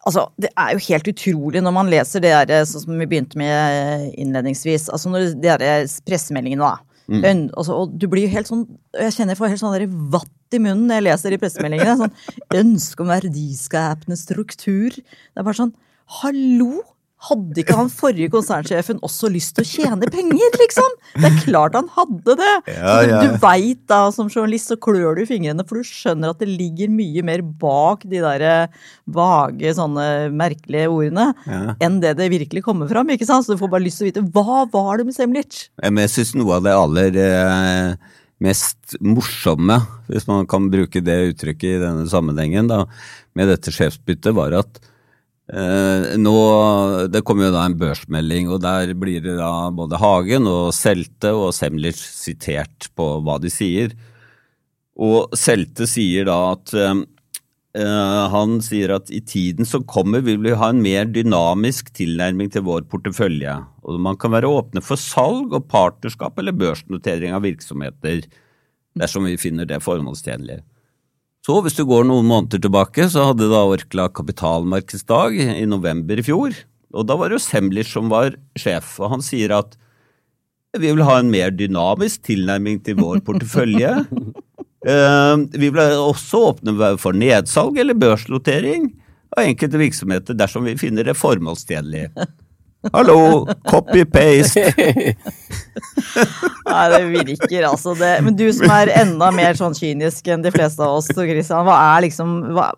Altså, 0.05 0.27
det 0.37 0.51
er 0.53 0.75
jo 0.75 0.83
helt 0.85 1.07
utrolig 1.09 1.61
når 1.65 1.73
man 1.73 1.87
leser 1.89 2.21
det 2.21 2.29
der, 2.51 2.67
sånn 2.69 2.83
som 2.83 2.99
vi 3.01 3.07
begynte 3.09 3.39
med 3.41 3.49
eh, 3.49 4.03
innledningsvis, 4.21 4.83
altså 4.93 5.09
når 5.09 5.31
det 5.41 5.55
der 5.63 5.87
pressemeldingene 6.05 6.61
da. 6.61 6.75
Øn, 7.09 7.41
altså, 7.53 7.73
og 7.73 7.95
du 8.01 8.07
blir 8.09 8.25
jo 8.25 8.33
helt 8.33 8.49
sånn, 8.49 8.63
jeg 8.97 9.13
kjenner 9.15 9.35
jeg 9.35 9.39
får 9.41 9.51
helt 9.53 9.61
sånn 9.61 9.75
der 9.75 9.87
vatt 10.13 10.57
i 10.57 10.61
munnen 10.61 10.87
når 10.89 10.99
jeg 10.99 11.05
leser 11.07 11.35
i 11.35 11.39
pressemeldingene. 11.41 11.97
Sånn 11.99 12.61
ønske 12.61 13.01
om 13.01 13.11
verdiskapende 13.13 14.17
struktur. 14.17 14.93
Det 14.93 15.41
er 15.41 15.45
bare 15.45 15.57
sånn, 15.57 15.73
hallo! 16.21 16.83
Hadde 17.25 17.61
ikke 17.63 17.75
han 17.79 17.89
forrige 17.89 18.29
konsernsjefen 18.33 18.99
også 19.05 19.29
lyst 19.33 19.55
til 19.57 19.65
å 19.65 19.69
tjene 19.69 20.09
penger, 20.13 20.57
liksom? 20.61 20.95
Det 21.15 21.29
er 21.29 21.37
klart 21.45 21.77
han 21.77 21.87
hadde 21.95 22.35
det! 22.41 22.51
Ja, 22.75 22.95
ja. 23.07 23.21
Du 23.25 23.37
veit 23.41 23.81
da, 23.89 24.01
som 24.15 24.29
journalist, 24.29 24.69
så 24.69 24.77
klør 24.81 25.17
du 25.17 25.23
i 25.23 25.29
fingrene, 25.29 25.65
for 25.67 25.79
du 25.81 25.87
skjønner 25.89 26.33
at 26.35 26.41
det 26.43 26.49
ligger 26.51 26.91
mye 26.93 27.23
mer 27.25 27.41
bak 27.61 28.03
de 28.09 28.21
der 28.23 28.45
eh, 28.45 28.81
vage, 29.15 29.73
sånne 29.77 30.07
merkelige 30.35 30.89
ordene, 30.91 31.29
Ja. 31.49 31.75
enn 31.83 31.99
det 32.03 32.15
det 32.19 32.29
virkelig 32.33 32.63
kommer 32.65 32.89
fram, 32.91 33.09
ikke 33.13 33.27
sant? 33.29 33.45
Så 33.47 33.55
du 33.55 33.61
får 33.61 33.71
bare 33.73 33.85
lyst 33.87 34.01
til 34.01 34.07
å 34.07 34.11
vite, 34.11 34.25
hva 34.35 34.65
var 34.73 34.99
det 35.01 35.07
med 35.09 35.17
Semlic? 35.17 35.65
Jeg 35.81 36.11
syns 36.13 36.35
noe 36.37 36.57
av 36.59 36.65
det 36.67 36.73
aller 36.77 37.19
eh, 37.25 38.15
mest 38.43 38.97
morsomme, 39.01 39.79
hvis 40.11 40.27
man 40.29 40.45
kan 40.49 40.67
bruke 40.73 41.01
det 41.03 41.15
uttrykket 41.31 41.77
i 41.77 41.81
denne 41.81 42.05
sammenhengen, 42.11 42.67
da, 42.69 42.83
med 43.35 43.49
dette 43.51 43.71
sjefsbyttet, 43.73 44.33
var 44.35 44.53
at 44.59 44.81
eh, 45.51 46.15
nå 46.17 46.37
Det 47.11 47.21
kommer 47.25 47.49
jo 47.49 47.55
da 47.55 47.65
en 47.67 47.77
børsmelding, 47.79 48.49
og 48.49 48.61
der 48.63 48.93
blir 48.97 49.23
det 49.23 49.37
da 49.39 49.69
både 49.75 49.99
Hagen 50.01 50.49
og 50.49 50.73
Selte 50.75 51.33
og 51.35 51.53
Semlic 51.57 51.99
sitert 51.99 52.89
på 52.97 53.09
hva 53.25 53.39
de 53.41 53.51
sier. 53.53 53.95
Og 54.95 55.35
Selte 55.35 55.87
sier 55.89 56.27
da 56.29 56.37
at 56.53 56.73
eh, 56.79 57.03
eh, 57.81 58.21
han 58.31 58.59
sier 58.63 58.95
at 58.95 59.11
i 59.11 59.21
tiden 59.21 59.67
som 59.67 59.83
kommer 59.87 60.23
vil 60.25 60.39
vi 60.43 60.55
ha 60.55 60.71
en 60.71 60.83
mer 60.83 61.09
dynamisk 61.09 61.91
tilnærming 61.97 62.53
til 62.53 62.65
vår 62.67 62.87
portefølje, 62.91 63.57
og 63.83 63.99
man 64.01 64.17
kan 64.21 64.33
være 64.35 64.49
åpne 64.49 64.83
for 64.85 64.99
salg 64.99 65.53
og 65.53 65.67
partnerskap 65.71 66.39
eller 66.39 66.55
børsnotering 66.55 67.35
av 67.35 67.43
virksomheter 67.45 68.23
dersom 68.95 69.27
vi 69.27 69.35
finner 69.39 69.67
det 69.67 69.83
formålstjenlig. 69.83 70.61
Så 71.45 71.59
hvis 71.61 71.75
du 71.77 71.83
går 71.85 72.07
noen 72.09 72.25
måneder 72.25 72.57
tilbake, 72.63 73.05
så 73.11 73.27
hadde 73.27 73.51
da 73.51 73.59
Orkla 73.69 74.07
kapitalmarkedsdag 74.09 75.35
i 75.37 75.65
november 75.69 76.17
i 76.17 76.25
fjor, 76.25 76.55
og 76.95 77.05
da 77.05 77.17
var 77.19 77.29
det 77.29 77.37
jo 77.37 77.43
Semlich 77.43 77.91
som 77.91 78.09
var 78.09 78.33
sjef, 78.57 78.95
og 78.97 79.11
han 79.13 79.25
sier 79.25 79.53
at 79.53 79.75
vi 80.75 80.89
vil 80.89 81.05
ha 81.05 81.19
en 81.21 81.29
mer 81.31 81.53
dynamisk 81.53 82.25
tilnærming 82.25 82.81
til 82.87 82.97
vår 83.01 83.21
portefølje. 83.27 83.93
Eh, 84.85 85.35
vi 85.57 85.71
vil 85.73 85.95
også 85.97 86.39
åpne 86.51 86.91
for 87.01 87.17
nedsalg 87.17 87.79
eller 87.81 87.97
børsnotering 87.97 88.83
av 89.33 89.47
enkelte 89.47 89.79
virksomheter 89.81 90.37
dersom 90.37 90.67
vi 90.69 90.75
finner 90.77 91.07
det 91.07 91.15
formålstjenlig. 91.17 92.03
Hallo, 92.93 93.45
copy-paste! 93.69 94.61
Nei, 96.69 96.83
det 96.91 97.01
virker 97.09 97.67
altså 97.69 97.95
det. 97.97 98.11
Men 98.25 98.37
du 98.37 98.45
som 98.53 98.71
er 98.75 98.91
enda 99.01 99.31
mer 99.33 99.57
sånn 99.57 99.75
kynisk 99.77 100.27
enn 100.31 100.45
de 100.45 100.51
fleste 100.53 100.83
av 100.85 100.99
oss, 100.99 101.09
Christian, 101.09 101.65
hva 101.65 101.75
er 101.95 102.05
liksom 102.07 102.35
hva, 102.55 102.69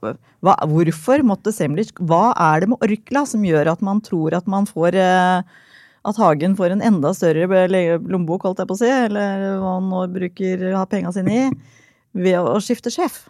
hva, 0.45 0.57
Hvorfor 0.69 1.23
måtte 1.27 1.53
Semlich 1.55 1.93
Hva 1.99 2.31
er 2.49 2.63
det 2.63 2.71
med 2.71 2.83
Orkla 2.85 3.25
som 3.29 3.45
gjør 3.45 3.73
at 3.73 3.85
man 3.85 4.01
tror 4.05 4.37
at 4.37 4.47
man 4.49 4.67
får 4.69 4.97
eh, 5.01 5.63
At 6.07 6.21
Hagen 6.21 6.55
får 6.59 6.75
en 6.75 6.85
enda 6.91 7.13
større 7.17 7.65
lommebok, 7.67 8.45
holdt 8.47 8.63
jeg 8.63 8.69
på 8.69 8.77
å 8.77 8.81
si, 8.83 8.91
eller 8.91 9.57
hva 9.61 9.77
han 9.79 9.89
nå 9.91 10.05
bruker 10.13 10.69
ha 10.77 10.85
penga 10.89 11.11
sine 11.15 11.41
i, 11.41 11.47
ved 12.17 12.39
å 12.39 12.59
skifte 12.63 12.93
sjef? 12.93 13.25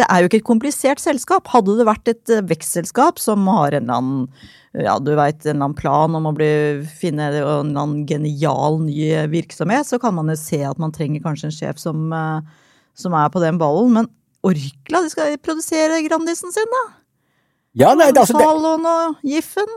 Det 0.00 0.06
er 0.08 0.22
jo 0.22 0.30
ikke 0.30 0.40
et 0.40 0.48
komplisert 0.48 1.02
selskap. 1.02 1.50
Hadde 1.52 1.76
det 1.78 1.88
vært 1.88 2.08
et 2.08 2.32
eh, 2.32 2.44
vekstselskap 2.48 3.20
som 3.20 3.44
har 3.52 3.76
en 3.76 3.84
eller 3.84 4.00
annen 4.00 4.50
ja, 4.72 4.96
du 4.96 5.10
vet, 5.12 5.42
en 5.44 5.50
eller 5.50 5.66
annen 5.66 5.76
plan 5.76 6.14
om 6.16 6.30
å 6.30 6.32
bli, 6.32 6.48
finne 6.96 7.26
en 7.26 7.34
eller 7.34 7.58
annen 7.60 8.06
genial 8.08 8.78
ny 8.80 9.10
virksomhet, 9.28 9.84
så 9.84 9.98
kan 10.00 10.16
man 10.16 10.32
jo 10.32 10.36
se 10.40 10.62
at 10.64 10.80
man 10.80 10.94
trenger 10.96 11.20
kanskje 11.20 11.50
en 11.50 11.56
sjef 11.58 11.82
som, 11.82 12.06
eh, 12.16 12.40
som 12.96 13.12
er 13.12 13.28
på 13.28 13.42
den 13.44 13.60
ballen. 13.60 13.92
Men 13.98 14.08
Orkla, 14.42 15.04
de 15.04 15.12
skal 15.12 15.36
produsere 15.44 16.00
Grandisen 16.08 16.54
sin, 16.54 16.72
da? 16.72 16.84
Ja, 17.84 17.92
nei, 17.94 18.10
det, 18.12 18.24
altså, 18.24 18.36
det, 18.40 18.48
og 18.48 19.20
Giffen? 19.24 19.76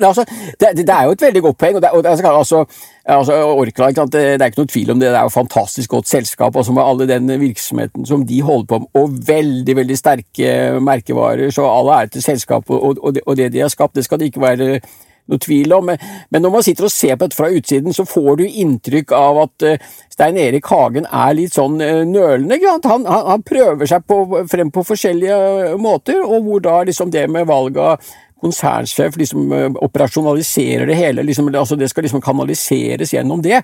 Altså, 0.00 0.24
det, 0.60 0.76
det 0.76 0.88
er 0.88 1.04
jo 1.04 1.14
et 1.14 1.22
veldig 1.22 1.42
godt 1.42 1.58
poeng. 1.58 1.76
og, 1.76 1.82
det, 1.82 1.90
og 1.90 2.04
det, 2.04 2.10
altså, 2.10 2.64
altså, 3.04 3.38
Orkla, 3.44 3.88
ikke 3.88 4.00
sant? 4.00 4.12
det 4.12 4.42
er 4.42 4.50
ikke 4.50 4.60
noe 4.60 4.72
tvil 4.72 4.90
om 4.90 5.00
det, 5.00 5.08
det 5.12 5.20
er 5.20 5.28
jo 5.28 5.38
fantastisk 5.38 5.90
godt 5.90 6.08
selskap. 6.08 6.56
altså 6.56 6.72
Med 6.72 6.82
alle 6.84 7.08
den 7.08 7.40
virksomheten 7.40 8.06
som 8.06 8.26
de 8.26 8.42
holder 8.42 8.66
på 8.66 8.78
med, 8.78 8.88
og 8.94 9.16
veldig 9.26 9.76
veldig 9.76 9.98
sterke 9.98 10.52
merkevarer. 10.80 11.50
Så 11.50 11.64
all 11.68 11.88
ære 11.88 12.12
til 12.16 12.22
selskapet 12.22 12.76
og, 12.76 12.98
og, 13.02 13.16
og, 13.26 13.36
det 13.36 13.52
de 13.52 13.64
har 13.64 13.72
skapt, 13.72 13.96
det 13.96 14.04
skal 14.04 14.20
det 14.20 14.32
ikke 14.32 14.44
være 14.44 14.80
noe 15.24 15.40
tvil 15.40 15.72
om. 15.72 15.88
Men 16.30 16.42
når 16.42 16.50
man 16.52 16.62
sitter 16.62 16.84
og 16.84 16.92
ser 16.92 17.16
på 17.16 17.24
dette 17.24 17.38
fra 17.38 17.48
utsiden, 17.48 17.94
så 17.96 18.04
får 18.04 18.36
du 18.36 18.44
inntrykk 18.44 19.14
av 19.16 19.40
at 19.46 19.64
Stein 20.12 20.36
Erik 20.36 20.68
Hagen 20.68 21.08
er 21.08 21.32
litt 21.38 21.56
sånn 21.56 21.78
nølende. 21.80 22.60
Han, 22.66 22.84
han, 22.84 23.08
han, 23.30 23.46
prøver 23.46 23.88
seg 23.88 24.04
på, 24.04 24.44
frem 24.52 24.68
på 24.74 24.84
forskjellige 24.84 25.78
måter, 25.80 26.20
og 26.20 26.44
hvor 26.44 26.60
da 26.60 26.82
liksom 26.84 27.14
det 27.14 27.24
med 27.32 27.48
valg 27.48 27.80
av 27.80 28.12
konsernsjef 28.44 29.18
liksom 29.20 29.52
eh, 29.52 29.68
operasjonaliserer 29.86 30.88
det 30.90 30.98
hele. 30.98 31.24
Liksom, 31.26 31.50
altså 31.54 31.78
det 31.80 31.90
skal 31.92 32.06
liksom 32.06 32.22
kanaliseres 32.24 33.14
gjennom 33.16 33.42
det. 33.44 33.62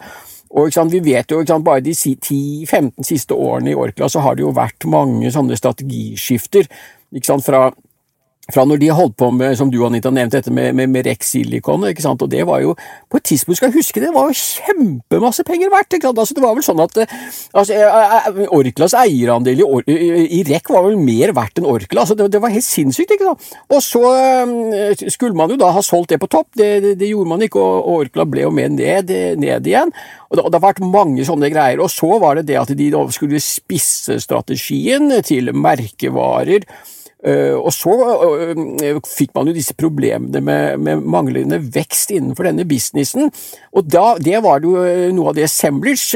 Og 0.51 0.73
sant, 0.75 0.93
Vi 0.93 1.03
vet 1.05 1.31
jo 1.31 1.45
sant, 1.47 1.65
bare 1.65 1.85
de 1.85 1.93
10-15 1.95 3.07
siste 3.07 3.37
årene 3.37 3.71
i 3.71 3.79
Orkla 3.79 4.09
så 4.11 4.25
har 4.25 4.35
det 4.35 4.43
jo 4.43 4.55
vært 4.57 4.89
mange 4.91 5.31
sånne 5.31 5.59
strategiskifter. 5.59 6.67
Fra 7.45 7.69
fra 8.54 8.64
når 8.69 8.80
de 8.83 8.90
holdt 8.95 9.16
på 9.21 9.30
med, 9.35 9.57
som 9.59 9.71
du 9.73 9.78
Anita 9.87 10.12
nevnte, 10.14 10.40
dette 10.40 10.52
med, 10.54 10.75
med, 10.76 10.90
med 10.92 11.07
Rex 11.07 11.33
Silicon, 11.35 11.87
ikke 11.88 12.04
sant? 12.04 12.23
og 12.23 12.30
det 12.33 12.45
var 12.49 12.62
jo 12.64 12.75
på 13.11 13.21
et 13.21 13.26
tidspunkt, 13.30 13.59
skal 13.61 13.71
jeg 13.71 13.80
huske 13.80 14.02
det, 14.02 14.12
var 14.14 14.30
jo 14.30 14.37
kjempemasse 14.37 15.45
penger 15.49 15.73
verdt. 15.73 15.97
ikke 15.97 16.09
sant? 16.11 16.23
Altså, 16.23 16.37
det 16.37 16.45
var 16.45 16.57
vel 16.59 16.66
sånn 16.66 16.83
at 16.85 17.00
altså, 17.00 17.76
eh, 17.76 18.16
eh, 18.21 18.40
Orklas 18.61 18.97
eierandel 18.99 19.62
i, 19.62 19.66
Or 19.66 19.87
i 19.87 20.42
REC 20.47 20.71
var 20.73 20.87
vel 20.87 20.99
mer 21.00 21.35
verdt 21.37 21.61
enn 21.61 21.69
Orkla. 21.71 22.04
altså 22.04 22.16
Det, 22.19 22.30
det 22.35 22.42
var 22.42 22.54
helt 22.54 22.66
sinnssykt. 22.66 23.16
ikke 23.16 23.33
sant? 23.33 23.50
Og 23.71 23.83
så 23.85 24.04
skulle 25.07 25.37
man 25.38 25.52
jo 25.52 25.59
da 25.61 25.73
ha 25.75 25.83
solgt 25.85 26.14
det 26.14 26.21
på 26.23 26.30
topp, 26.30 26.50
det, 26.59 26.71
det, 26.85 26.95
det 27.00 27.11
gjorde 27.11 27.35
man 27.35 27.45
ikke, 27.47 27.61
og, 27.61 27.85
og 27.85 28.07
Orkla 28.07 28.26
ble 28.28 28.47
jo 28.47 28.54
med 28.54 28.78
ned, 28.78 29.12
ned 29.40 29.69
igjen. 29.69 29.92
Og 30.30 30.38
det, 30.38 30.45
og 30.45 30.52
det, 30.52 30.61
har 30.61 30.69
vært 30.69 30.85
mange 30.92 31.26
sånne 31.26 31.50
greier. 31.52 31.83
Og 31.83 31.90
så 31.92 32.19
var 32.23 32.38
det 32.38 32.47
det 32.50 32.59
at 32.61 32.71
de 32.78 32.90
skulle 33.14 33.42
spisse 33.42 34.21
strategien 34.23 35.11
til 35.26 35.50
merkevarer. 35.57 36.66
Uh, 37.21 37.59
og 37.61 37.69
så 37.77 37.93
uh, 37.93 39.00
fikk 39.05 39.35
man 39.37 39.50
jo 39.50 39.53
disse 39.57 39.75
problemene 39.77 40.41
med, 40.41 40.81
med, 40.81 41.03
manglende 41.05 41.59
vekst 41.61 42.15
innenfor 42.15 42.49
denne 42.49 42.65
businessen. 42.69 43.29
Og 43.77 43.91
da, 43.93 44.15
det 44.17 44.41
var 44.45 44.65
jo 44.65 44.73
noe 45.12 45.33
av 45.33 45.37
det 45.37 45.50
Semblers 45.53 46.07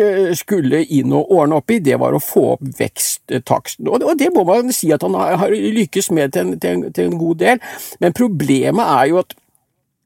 skulle 0.40 0.80
inn 0.96 1.12
og 1.12 1.32
ordne 1.34 1.60
opp 1.60 1.74
i, 1.74 1.80
det 1.84 1.98
var 2.00 2.16
å 2.16 2.22
få 2.22 2.46
opp 2.54 2.64
veksttaksten. 2.78 3.90
Og, 3.90 4.06
det 4.18 4.32
må 4.34 4.46
man 4.48 4.72
si 4.72 4.92
at 4.94 5.04
han 5.04 5.16
har, 5.18 5.52
lykkes 5.52 6.10
med 6.14 6.32
til 6.34 6.46
en, 6.46 6.58
til, 6.60 6.78
en, 6.78 6.92
til 6.94 7.10
en, 7.10 7.18
god 7.20 7.40
del, 7.42 7.60
men 8.00 8.16
problemet 8.16 8.96
er 8.96 9.10
jo 9.12 9.20
at 9.22 9.36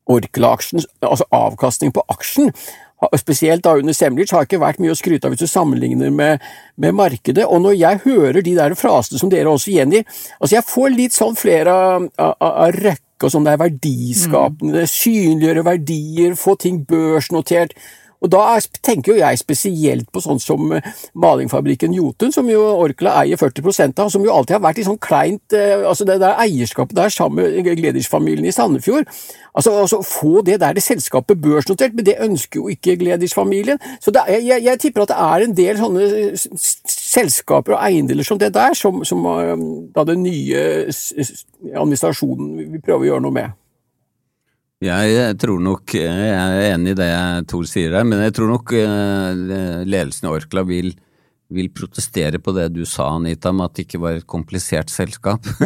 Orkla-aksjen, 0.08 0.80
altså 1.04 1.26
avkastning 1.36 1.92
på 1.92 2.00
aksjen, 2.08 2.52
spesielt 3.16 3.62
da 3.64 3.76
under 3.78 3.94
Semlitsch, 3.94 4.34
har 4.34 4.46
ikke 4.46 4.60
vært 4.62 4.80
mye 4.82 4.94
å 4.94 4.98
skryte 4.98 5.28
av 5.28 5.34
hvis 5.34 5.44
du 5.44 5.50
sammenligner 5.50 6.10
med, 6.14 6.42
med, 6.76 6.96
markedet. 6.98 7.46
Og 7.46 7.62
når 7.62 7.76
jeg 7.78 8.00
hører 8.06 8.40
de 8.42 8.54
der 8.58 8.74
frasene 8.78 9.20
som 9.20 9.30
dere 9.32 9.52
også 9.52 9.74
gjengir, 9.74 10.06
altså 10.40 10.58
jeg 10.58 10.66
får 10.66 10.96
litt 10.96 11.16
sånn 11.16 11.38
flere 11.38 11.74
av, 11.74 12.08
av, 12.18 12.34
av 12.48 12.74
Røkke 12.74 13.26
og 13.26 13.34
sånn 13.34 13.46
det 13.46 13.54
er 13.54 13.62
verdiskapende, 13.64 14.84
mm. 14.84 14.92
synliggjøre 14.92 15.64
verdier, 15.66 16.36
få 16.38 16.54
ting 16.60 16.82
børsnotert. 16.86 17.74
Og 18.18 18.30
da 18.32 18.58
tenker 18.82 19.12
jo 19.12 19.20
jeg 19.20 19.38
spesielt 19.38 20.08
på 20.12 20.22
sånn 20.22 20.40
som 20.42 20.72
eh, 20.74 20.86
malingfabrikken 21.18 21.94
Jotun, 21.94 22.32
som 22.34 22.48
jo 22.50 22.62
Orkla 22.82 23.14
eier 23.22 23.38
40 23.38 23.94
av, 23.94 24.08
som 24.10 24.24
jo 24.26 24.34
alltid 24.34 24.56
har 24.56 24.64
vært 24.64 24.80
i 24.82 24.86
sånn 24.88 24.98
kleint 25.02 25.54
eh, 25.54 25.84
altså 25.86 26.06
Det 26.08 26.18
der 26.22 26.40
eierskapet 26.42 26.96
der 26.98 27.14
sammen 27.14 27.46
med 27.46 27.78
Gleders-familien 27.78 28.48
i 28.48 28.54
Sandefjord. 28.54 29.06
Altså, 29.54 29.74
altså, 29.84 30.02
Få 30.02 30.42
det 30.46 30.58
der 30.60 30.74
det 30.74 30.82
selskapet 30.82 31.40
børsnotert, 31.42 31.94
men 31.94 32.06
det 32.06 32.18
ønsker 32.24 32.60
jo 32.60 32.68
ikke 32.72 32.96
Gleders-familien. 32.98 33.78
Så 34.00 34.12
er, 34.14 34.40
jeg, 34.42 34.64
jeg, 34.64 34.80
tipper 34.80 35.06
at 35.06 35.12
det 35.14 35.20
er 35.28 35.46
en 35.46 35.56
del 35.56 35.78
sånne 35.78 36.10
selskaper 36.88 37.76
og 37.76 37.82
eiendeler 37.86 38.26
som 38.26 38.38
det 38.38 38.52
der, 38.54 38.74
som, 38.78 39.04
som 39.06 39.24
eh, 39.36 39.54
da 39.94 40.06
den 40.08 40.26
nye 40.26 40.66
administrasjonen 41.74 42.54
vil 42.74 42.82
prøve 42.82 43.06
å 43.06 43.10
gjøre 43.12 43.26
noe 43.28 43.38
med. 43.40 43.56
Jeg 44.78 45.34
tror 45.42 45.58
nok, 45.58 45.90
jeg 45.90 46.26
er 46.30 46.68
enig 46.70 46.92
i 46.94 46.98
det 47.00 47.10
Tor 47.50 47.66
sier 47.66 47.96
her, 47.98 48.04
men 48.06 48.20
jeg 48.22 48.36
tror 48.36 48.52
nok 48.52 48.70
eh, 48.78 49.82
ledelsen 49.82 50.28
i 50.28 50.30
Orkla 50.30 50.62
vil, 50.68 50.92
vil 51.50 51.70
protestere 51.74 52.38
på 52.38 52.54
det 52.54 52.68
du 52.76 52.84
sa, 52.86 53.08
Anita, 53.16 53.50
om 53.50 53.64
at 53.64 53.74
det 53.74 53.88
ikke 53.88 53.98
var 54.04 54.20
et 54.20 54.28
komplisert 54.30 54.92
selskap. 54.94 55.42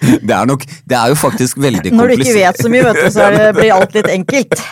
Ja. 0.00 0.16
det, 0.24 0.32
er 0.32 0.46
nok, 0.48 0.62
det 0.88 0.96
er 0.96 1.10
jo 1.12 1.16
faktisk 1.20 1.58
veldig 1.60 1.90
komplisert. 1.90 1.98
Når 2.00 2.08
du 2.08 2.22
ikke 2.24 2.36
vet 2.38 2.60
så 2.64 2.70
mye, 2.72 2.84
vet 2.86 3.00
du, 3.02 3.08
så 3.12 3.26
det, 3.34 3.48
blir 3.58 3.72
alt 3.74 3.98
litt 3.98 4.08
enkelt. 4.14 4.62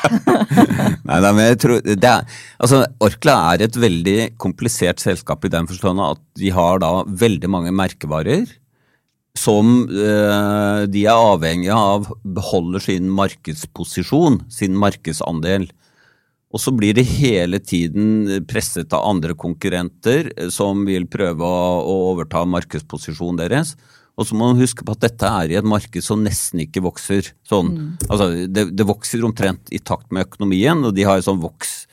nei, 1.05 1.19
nei, 1.21 1.33
men 1.35 1.43
jeg 1.51 1.59
tror 1.67 1.91
er, 1.93 2.39
altså 2.57 2.81
Orkla 3.05 3.35
er 3.51 3.67
et 3.67 3.77
veldig 3.77 4.17
komplisert 4.41 5.05
selskap 5.05 5.45
i 5.45 5.53
den 5.53 5.69
forstand 5.69 6.01
at 6.01 6.25
de 6.41 6.55
har 6.57 6.81
da 6.81 6.95
veldig 7.05 7.53
mange 7.53 7.77
merkevarer 7.77 8.49
som 9.37 9.83
eh, 9.89 10.85
de 10.91 11.05
er 11.07 11.15
avhengige 11.15 11.75
av 11.75 12.09
beholder 12.25 12.83
sin 12.83 13.11
markedsposisjon, 13.15 14.43
sin 14.53 14.77
markedsandel. 14.79 15.69
Og 16.49 16.63
så 16.63 16.73
blir 16.73 16.97
de 16.97 17.05
hele 17.05 17.61
tiden 17.61 18.41
presset 18.49 18.95
av 18.97 19.05
andre 19.11 19.37
konkurrenter 19.39 20.33
eh, 20.35 20.49
som 20.55 20.87
vil 20.89 21.09
prøve 21.11 21.45
å, 21.45 21.97
overta 22.13 22.45
markedsposisjonen 22.49 23.41
deres. 23.43 23.77
Og 24.19 24.27
så 24.27 24.35
må 24.35 24.49
man 24.51 24.59
huske 24.59 24.83
på 24.83 24.97
at 24.97 25.05
dette 25.05 25.29
er 25.43 25.53
i 25.53 25.59
et 25.61 25.69
marked 25.69 26.03
som 26.03 26.25
nesten 26.25 26.65
ikke 26.65 26.83
vokser. 26.83 27.29
Sånn, 27.47 27.71
mm. 27.75 27.91
altså, 28.09 28.33
det, 28.51 28.65
det, 28.75 28.89
vokser 28.89 29.23
omtrent 29.29 29.71
i 29.71 29.79
takt 29.79 30.11
med 30.11 30.27
økonomien, 30.27 30.83
og 30.83 30.97
de 30.97 31.07
har 31.07 31.23
sånn 31.23 31.39
voks, 31.43 31.85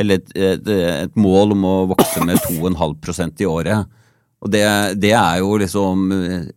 eller 0.00 0.22
et, 0.22 0.32
et, 0.32 0.70
et 1.04 1.20
mål 1.20 1.52
om 1.58 1.68
å 1.68 1.74
vokse 1.92 2.24
med 2.24 2.40
2,5% 2.46 3.44
i 3.44 3.50
året. 3.50 4.00
Og 4.44 4.52
det, 4.52 4.64
det, 5.00 5.14
er 5.16 5.40
jo 5.40 5.54
liksom 5.60 6.10
eh, 6.12 6.48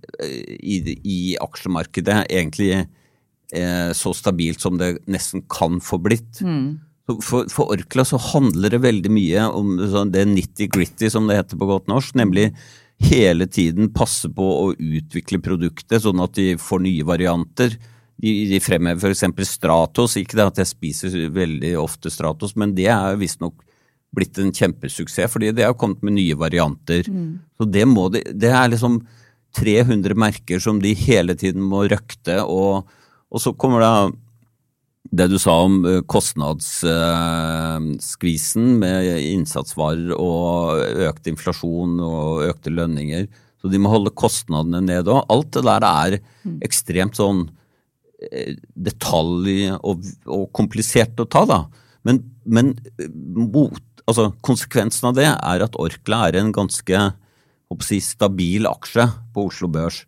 i, 0.60 0.98
i 1.08 1.20
aksjemarkedet 1.40 2.26
egentlig 2.26 2.74
eh, 2.76 3.92
så 3.96 4.12
stabilt 4.16 4.64
som 4.64 4.76
det 4.80 4.98
nesten 5.08 5.46
kan 5.52 5.80
få 5.84 6.02
blitt. 6.04 6.42
Mm. 6.44 6.82
For, 7.08 7.48
for, 7.48 7.72
Orkla 7.72 8.04
så 8.04 8.20
handler 8.20 8.74
det 8.76 8.84
veldig 8.84 9.12
mye 9.16 9.46
om 9.56 9.78
sånn, 9.88 10.12
det 10.12 10.26
nitty-gritty, 10.28 11.08
som 11.14 11.30
det 11.30 11.40
heter 11.40 11.60
på 11.60 11.70
godt 11.70 11.88
norsk. 11.88 12.18
Nemlig 12.20 12.50
hele 13.08 13.48
tiden 13.48 13.94
passe 13.96 14.28
på 14.34 14.48
å 14.66 14.74
utvikle 14.74 15.40
produktet 15.44 16.04
sånn 16.04 16.20
at 16.24 16.36
de 16.36 16.58
får 16.60 16.84
nye 16.84 17.08
varianter. 17.08 17.78
De, 18.20 18.34
de 18.52 18.60
fremhever 18.60 19.16
f.eks. 19.16 19.48
Stratos. 19.48 20.18
Ikke 20.20 20.42
det 20.42 20.50
at 20.52 20.60
jeg 20.60 20.74
spiser 20.74 21.16
veldig 21.32 21.78
ofte 21.80 22.12
Stratos, 22.12 22.58
men 22.60 22.76
det 22.76 22.90
er 22.92 23.16
visstnok 23.22 23.64
blitt 24.16 24.40
en 24.42 24.54
kjempesuksess, 24.56 25.32
fordi 25.34 25.52
det 25.56 25.66
har 25.68 25.76
kommet 25.78 26.04
med 26.06 26.14
nye 26.18 26.36
varianter. 26.40 27.04
Mm. 27.12 27.32
Så 27.58 27.64
det 27.70 27.86
må 27.90 28.08
de, 28.14 28.20
det 28.32 28.52
er 28.54 28.72
liksom 28.72 29.02
300 29.58 30.16
merker 30.18 30.60
som 30.64 30.80
de 30.84 30.94
hele 30.98 31.36
tiden 31.40 31.64
må 31.66 31.80
røkte, 31.90 32.36
og, 32.46 32.88
og 33.28 33.44
så 33.44 33.54
kommer 33.58 33.80
det 33.84 33.94
det 35.08 35.30
du 35.32 35.38
sa 35.40 35.54
om 35.64 35.86
eh, 35.88 36.02
kostnadsskvisen 36.10 38.66
med 38.82 39.08
innsatsvarer 39.24 40.12
og 40.18 40.82
økt 41.08 41.28
inflasjon 41.32 42.00
og 42.04 42.44
økte 42.50 42.70
lønninger. 42.74 43.24
Så 43.58 43.68
de 43.72 43.78
må 43.82 43.90
holde 43.94 44.18
kostnadene 44.18 44.82
nede 44.86 45.12
òg. 45.14 45.26
Alt 45.34 45.52
det 45.56 45.64
der 45.66 45.84
er 45.88 46.12
ekstremt 46.66 47.16
sånn 47.18 47.40
eh, 48.32 48.54
detalj 48.76 49.72
og, 49.80 49.96
og 50.28 50.52
komplisert 50.56 51.20
å 51.24 51.30
ta, 51.30 51.46
da. 51.50 51.60
Men, 52.08 52.16
men 52.46 52.66
mot, 53.24 53.84
altså, 54.08 54.32
konsekvensen 54.46 55.12
av 55.12 55.18
det 55.18 55.28
er 55.30 55.66
at 55.66 55.78
Orkla 55.80 56.28
er 56.28 56.40
en 56.42 56.54
ganske 56.56 57.02
si, 57.84 58.00
stabil 58.04 58.68
aksje 58.70 59.08
på 59.36 59.48
Oslo 59.50 59.70
Børs. 59.72 60.04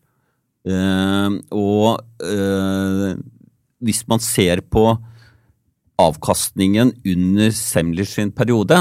Eh, 0.67 1.35
og 1.55 1.99
eh, 2.23 3.13
hvis 3.79 4.01
man 4.11 4.23
ser 4.23 4.63
på 4.67 4.91
avkastningen 5.99 6.93
under 7.03 7.53
Semler 7.55 8.07
sin 8.07 8.31
periode, 8.31 8.79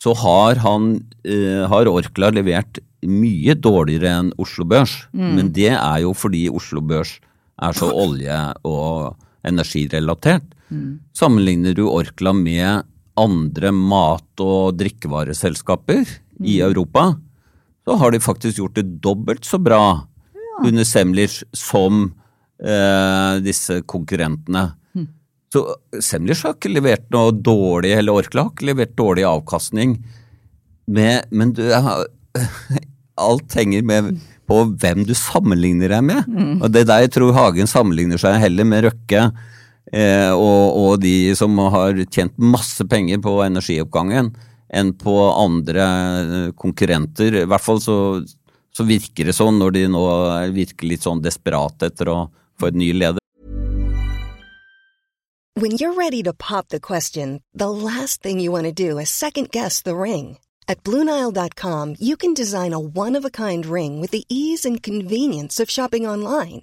så 0.00 0.14
har, 0.16 0.60
han, 0.64 0.92
eh, 1.28 1.66
har 1.68 1.90
Orkla 1.90 2.32
levert 2.34 2.80
mye 3.06 3.54
dårligere 3.56 4.12
enn 4.18 4.30
Oslo 4.40 4.66
Børs. 4.68 4.96
Mm. 5.12 5.34
Men 5.36 5.50
det 5.56 5.72
er 5.74 5.98
jo 6.04 6.14
fordi 6.16 6.48
Oslo 6.52 6.82
Børs 6.84 7.18
er 7.60 7.76
så 7.76 7.90
olje- 7.92 8.54
og 8.64 9.16
energirelatert. 9.46 10.46
Mm. 10.70 11.00
Sammenligner 11.16 11.76
du 11.76 11.86
Orkla 11.88 12.32
med 12.36 12.86
andre 13.20 13.72
mat- 13.74 14.42
og 14.44 14.78
drikkevareselskaper 14.80 16.02
mm. 16.04 16.46
i 16.46 16.60
Europa, 16.64 17.12
så 17.84 17.96
har 18.00 18.14
de 18.14 18.22
faktisk 18.22 18.60
gjort 18.60 18.78
det 18.78 18.86
dobbelt 19.04 19.44
så 19.44 19.60
bra 19.62 19.82
ja. 20.34 20.66
under 20.66 20.86
Semlers 20.88 21.40
som 21.56 22.08
eh, 22.62 23.40
disse 23.44 23.80
konkurrentene. 23.88 24.70
Mm. 24.96 25.08
Så 25.52 25.64
Semlers 26.04 26.44
har 26.46 26.56
ikke 26.56 26.72
levert 26.72 27.06
noe 27.14 27.34
dårlig, 27.34 27.94
eller 27.98 28.22
Orkla 28.22 28.46
har 28.46 28.54
ikke 28.54 28.70
levert 28.72 28.96
dårlig 28.98 29.26
avkastning. 29.28 29.98
Med, 30.90 31.30
men 31.30 31.54
du, 31.56 31.64
alt 33.30 33.56
henger 33.56 33.86
med 33.86 34.12
på 34.50 34.64
hvem 34.82 35.04
du 35.06 35.14
sammenligner 35.14 35.92
deg 35.94 36.06
med. 36.08 36.26
Mm. 36.26 36.56
Og 36.58 36.72
det 36.72 36.84
er 36.84 36.90
der 36.90 37.04
jeg 37.04 37.14
tror 37.16 37.36
Hagen 37.36 37.70
sammenligner 37.70 38.20
seg 38.20 38.40
heller 38.42 38.66
med 38.66 38.88
Røkke 38.88 39.28
eh, 39.92 40.32
og, 40.32 40.76
og, 40.76 40.92
de 41.02 41.34
som 41.38 41.58
har 41.74 41.98
tjent 42.10 42.36
masse 42.38 42.84
penger 42.88 43.22
på 43.22 43.36
energioppgangen, 43.44 44.32
enn 44.70 44.92
på 44.98 45.14
andre 45.30 45.86
eh, 45.86 46.50
konkurrenter. 46.56 47.42
I 47.42 47.48
hvert 47.50 47.64
fall 47.64 47.80
så, 47.82 47.96
så 48.74 48.86
virker 48.86 49.30
det 49.30 49.36
sånn 49.36 49.58
når 49.60 49.76
de 49.78 49.86
nå 49.94 50.04
virker 50.54 50.90
litt 50.90 51.06
sånn 51.06 51.22
desperate 51.24 51.90
etter 51.90 52.12
å 52.12 52.20
få 52.60 52.70
en 52.70 52.80
ny 52.80 52.92
leder. 52.94 53.18
When 55.60 55.72
you're 55.72 55.92
ready 55.92 56.22
to 56.22 56.32
pop 56.32 56.68
the 56.68 56.80
question, 56.80 57.42
the 57.52 57.68
last 57.68 58.22
thing 58.22 58.40
you 58.40 58.50
want 58.50 58.64
to 58.64 58.72
do 58.72 58.98
is 58.98 59.10
second 59.10 59.50
guess 59.50 59.82
the 59.82 59.96
ring. 59.96 60.38
At 60.68 60.84
Bluenile.com 60.84 61.96
you 61.98 62.16
can 62.16 62.32
design 62.34 62.72
a 62.72 62.78
one-of-a-kind 62.78 63.66
ring 63.66 64.00
with 64.00 64.12
the 64.12 64.24
ease 64.28 64.64
and 64.64 64.82
convenience 64.82 65.58
of 65.58 65.68
shopping 65.70 66.06
online. 66.06 66.62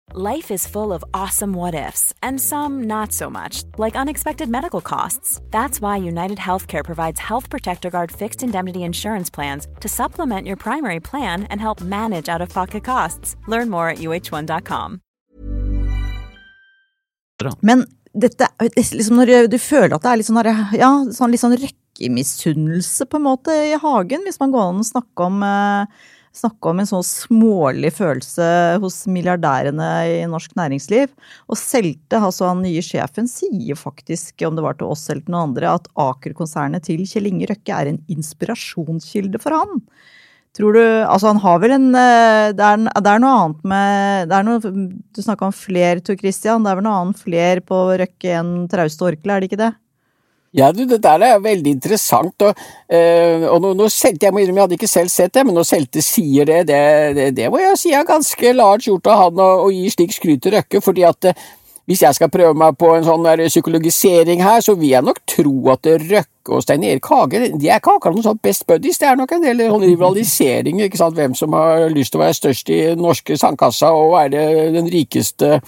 Life 0.09 0.51
is 0.51 0.67
full 0.67 0.91
of 0.91 1.03
awesome 1.13 1.53
what 1.53 1.73
ifs 1.73 2.13
and 2.21 2.39
some 2.39 2.83
not 2.83 3.13
so 3.13 3.29
much, 3.29 3.63
like 3.77 3.95
unexpected 3.95 4.49
medical 4.49 4.81
costs. 4.81 5.39
That's 5.51 5.79
why 5.79 5.97
United 5.97 6.37
Healthcare 6.37 6.83
provides 6.83 7.19
Health 7.19 7.49
Protector 7.49 7.89
Guard 7.89 8.11
fixed 8.11 8.43
indemnity 8.43 8.83
insurance 8.83 9.29
plans 9.29 9.67
to 9.79 9.87
supplement 9.87 10.47
your 10.47 10.57
primary 10.57 10.99
plan 10.99 11.43
and 11.49 11.61
help 11.61 11.81
manage 11.81 12.27
out-of-pocket 12.27 12.83
costs. 12.83 13.37
Learn 13.47 13.69
more 13.69 13.89
at 13.89 13.99
uh1.com. 13.99 14.99
Men 17.61 17.85
dette, 18.13 18.47
liksom 18.75 19.15
når 19.15 19.47
du 19.47 19.57
føler 19.57 19.95
at 19.95 20.03
det 20.03 20.11
er 20.11 20.19
litt 20.19 20.27
sånn, 20.27 20.43
ja, 20.75 20.89
sånn, 21.15 21.31
litt 21.31 21.41
sånn 21.41 21.55
på 23.07 23.17
en 23.17 23.23
måte 23.23 23.55
i 23.71 23.77
hagen, 23.79 24.25
hvis 24.25 24.39
man 24.41 24.51
går 24.51 24.67
an 24.67 24.81
å 24.81 24.87
snakke 24.91 25.25
om, 25.25 25.43
eh, 25.43 25.85
snakke 26.35 26.71
om 26.71 26.79
en 26.81 26.87
sånn 26.87 27.05
smålig 27.05 27.91
følelse 27.97 28.45
hos 28.83 29.01
milliardærene 29.11 29.89
i 30.07 30.21
norsk 30.31 30.55
næringsliv. 30.59 31.11
Og 31.51 31.59
Selte, 31.59 32.19
altså 32.19 32.47
han 32.49 32.63
nye 32.63 32.83
sjefen, 32.85 33.27
sier 33.31 33.79
faktisk, 33.79 34.37
om 34.47 34.57
det 34.57 34.65
var 34.65 34.79
til 34.79 34.91
oss 34.93 35.07
eller 35.09 35.25
til 35.25 35.35
noen 35.35 35.51
andre, 35.51 35.75
at 35.75 35.91
Aker-konsernet 35.99 36.87
til 36.87 37.03
Kjell 37.09 37.29
Inge 37.31 37.51
Røkke 37.51 37.75
er 37.75 37.91
en 37.91 38.01
inspirasjonskilde 38.11 39.41
for 39.43 39.59
han. 39.59 39.83
Tror 40.57 40.75
du 40.75 40.81
Altså, 40.83 41.29
han 41.31 41.39
har 41.39 41.59
vel 41.63 41.71
en 41.77 41.85
eh, 41.95 42.49
Det 42.51 42.65
er, 42.65 42.81
det 42.83 43.11
er 43.11 43.21
noe 43.23 43.35
annet 43.39 43.61
med 43.71 44.33
noe, 44.47 44.73
Du 45.15 45.21
snakka 45.23 45.47
om 45.47 45.55
fler, 45.55 46.01
Tor 46.03 46.19
Christian. 46.19 46.63
Det 46.63 46.73
er 46.73 46.81
vel 46.81 46.87
noe 46.87 47.05
annet 47.05 47.21
fler 47.21 47.63
på 47.63 47.79
Røkke 48.01 48.35
enn 48.41 48.51
Trauste 48.71 49.07
orkler, 49.07 49.37
er 49.37 49.43
det 49.43 49.51
ikke 49.51 49.63
det? 49.63 49.71
Ja, 50.53 50.71
du, 50.75 50.83
det 50.83 50.99
der 51.03 51.23
er 51.23 51.39
veldig 51.39 51.71
interessant. 51.77 52.41
Og, 52.41 52.55
øh, 52.91 53.45
og 53.47 53.61
nå, 53.63 53.73
nå 53.79 53.87
Selte, 53.89 54.25
jeg 54.25 54.33
må 54.33 54.41
innrømme, 54.41 54.59
jeg 54.59 54.67
hadde 54.67 54.79
ikke 54.79 54.91
selv 54.91 55.09
sett 55.13 55.33
det, 55.33 55.45
men 55.47 55.55
når 55.55 55.67
Selte 55.69 56.03
sier 56.03 56.45
det, 56.45 56.65
det, 56.67 56.81
det, 57.15 57.29
det 57.37 57.47
må 57.51 57.61
jeg 57.61 57.79
si 57.79 57.93
er 57.95 58.07
ganske 58.07 58.53
large 58.57 58.89
gjort 58.89 59.07
av 59.07 59.21
han 59.25 59.39
å, 59.39 59.49
å 59.63 59.71
gi 59.71 59.87
slik 59.93 60.11
skryt 60.15 60.43
til 60.43 60.57
Røkke, 60.57 60.81
fordi 60.83 61.05
at 61.07 61.31
øh, 61.31 61.45
hvis 61.87 62.03
jeg 62.03 62.15
skal 62.15 62.29
prøve 62.31 62.53
meg 62.55 62.75
på 62.79 62.91
en 62.95 63.07
sånn 63.07 63.25
psykologisering 63.47 64.43
her, 64.43 64.59
så 64.63 64.75
vil 64.79 64.93
jeg 64.93 65.07
nok 65.07 65.23
tro 65.27 65.55
at 65.73 65.87
Røkke 65.87 66.53
og 66.55 66.63
Stein 66.63 66.83
Erik 66.87 67.07
Hagen 67.09 67.57
de 67.59 67.69
er 67.69 67.79
ikke 67.81 67.95
akkurat 67.95 68.15
noen 68.15 68.25
sånn 68.25 68.43
best 68.43 68.67
buddies. 68.69 68.99
Det 69.01 69.07
er 69.09 69.17
nok 69.19 69.31
en 69.35 69.43
del 69.43 69.63
sånn 69.65 69.87
rivalisering, 69.87 70.83
ikke 70.85 70.99
sant, 70.99 71.17
hvem 71.17 71.35
som 71.37 71.55
har 71.57 71.87
lyst 71.93 72.13
til 72.13 72.21
å 72.21 72.25
være 72.25 72.37
størst 72.37 72.71
i 72.71 72.81
den 72.91 73.03
norske 73.03 73.37
sandkassa 73.39 73.91
og 73.97 74.13
være 74.17 74.69
den 74.75 74.91
rikeste 74.91 75.59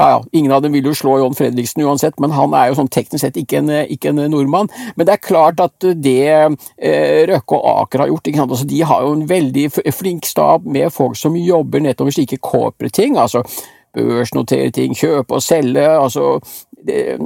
ja, 0.00 0.10
ja, 0.10 0.20
ingen 0.32 0.52
av 0.52 0.62
dem 0.64 0.72
vil 0.72 0.86
jo 0.88 0.94
slå 0.96 1.18
John 1.20 1.34
Fredriksen 1.36 1.84
uansett, 1.84 2.16
men 2.22 2.32
han 2.32 2.54
er 2.56 2.70
jo 2.70 2.78
sånn 2.78 2.88
teknisk 2.92 3.20
sett 3.20 3.36
ikke 3.36 3.60
en, 3.60 3.72
ikke 3.92 4.14
en 4.14 4.22
nordmann. 4.32 4.70
Men 4.96 5.08
det 5.08 5.16
er 5.16 5.26
klart 5.26 5.60
at 5.60 5.90
det 6.00 6.30
eh, 6.30 7.20
Røkke 7.28 7.58
og 7.58 7.66
Aker 7.84 8.04
har 8.04 8.12
gjort, 8.14 8.30
altså, 8.46 8.68
de 8.70 8.80
har 8.88 9.04
jo 9.04 9.12
en 9.18 9.26
veldig 9.28 9.66
flink 9.92 10.28
stab 10.28 10.64
med 10.64 10.88
folk 10.94 11.20
som 11.20 11.36
jobber 11.36 11.84
nettopp 11.84 12.08
med 12.08 12.16
slike 12.16 12.40
corporate 12.40 12.96
ting. 12.96 13.20
altså 13.20 13.44
børsnotere 13.90 14.70
ting, 14.70 14.94
kjøpe 14.94 15.34
og 15.34 15.42
selge. 15.42 15.82
altså 15.82 16.38
det, 16.86 17.18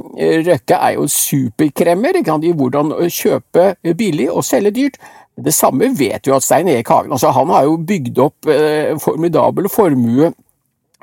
Røkke 0.47 0.79
er 0.81 0.95
jo 0.95 1.05
en 1.05 1.13
superkremmer 1.13 2.17
i 2.17 2.51
hvordan 2.51 2.95
kjøpe 3.09 3.75
billig 3.97 4.31
og 4.31 4.43
selge 4.43 4.71
dyrt. 4.71 4.97
Det 5.35 5.53
samme 5.53 5.91
vet 5.99 6.27
jo 6.27 6.35
at 6.35 6.43
Stein 6.43 6.67
Erik 6.71 6.87
Hagen 6.87 7.11
altså 7.11 7.27
Han 7.35 7.49
har 7.51 7.65
jo 7.67 7.75
bygd 7.77 8.19
opp 8.23 8.47
eh, 8.47 8.95
formidabel 9.03 9.67
formue 9.69 10.31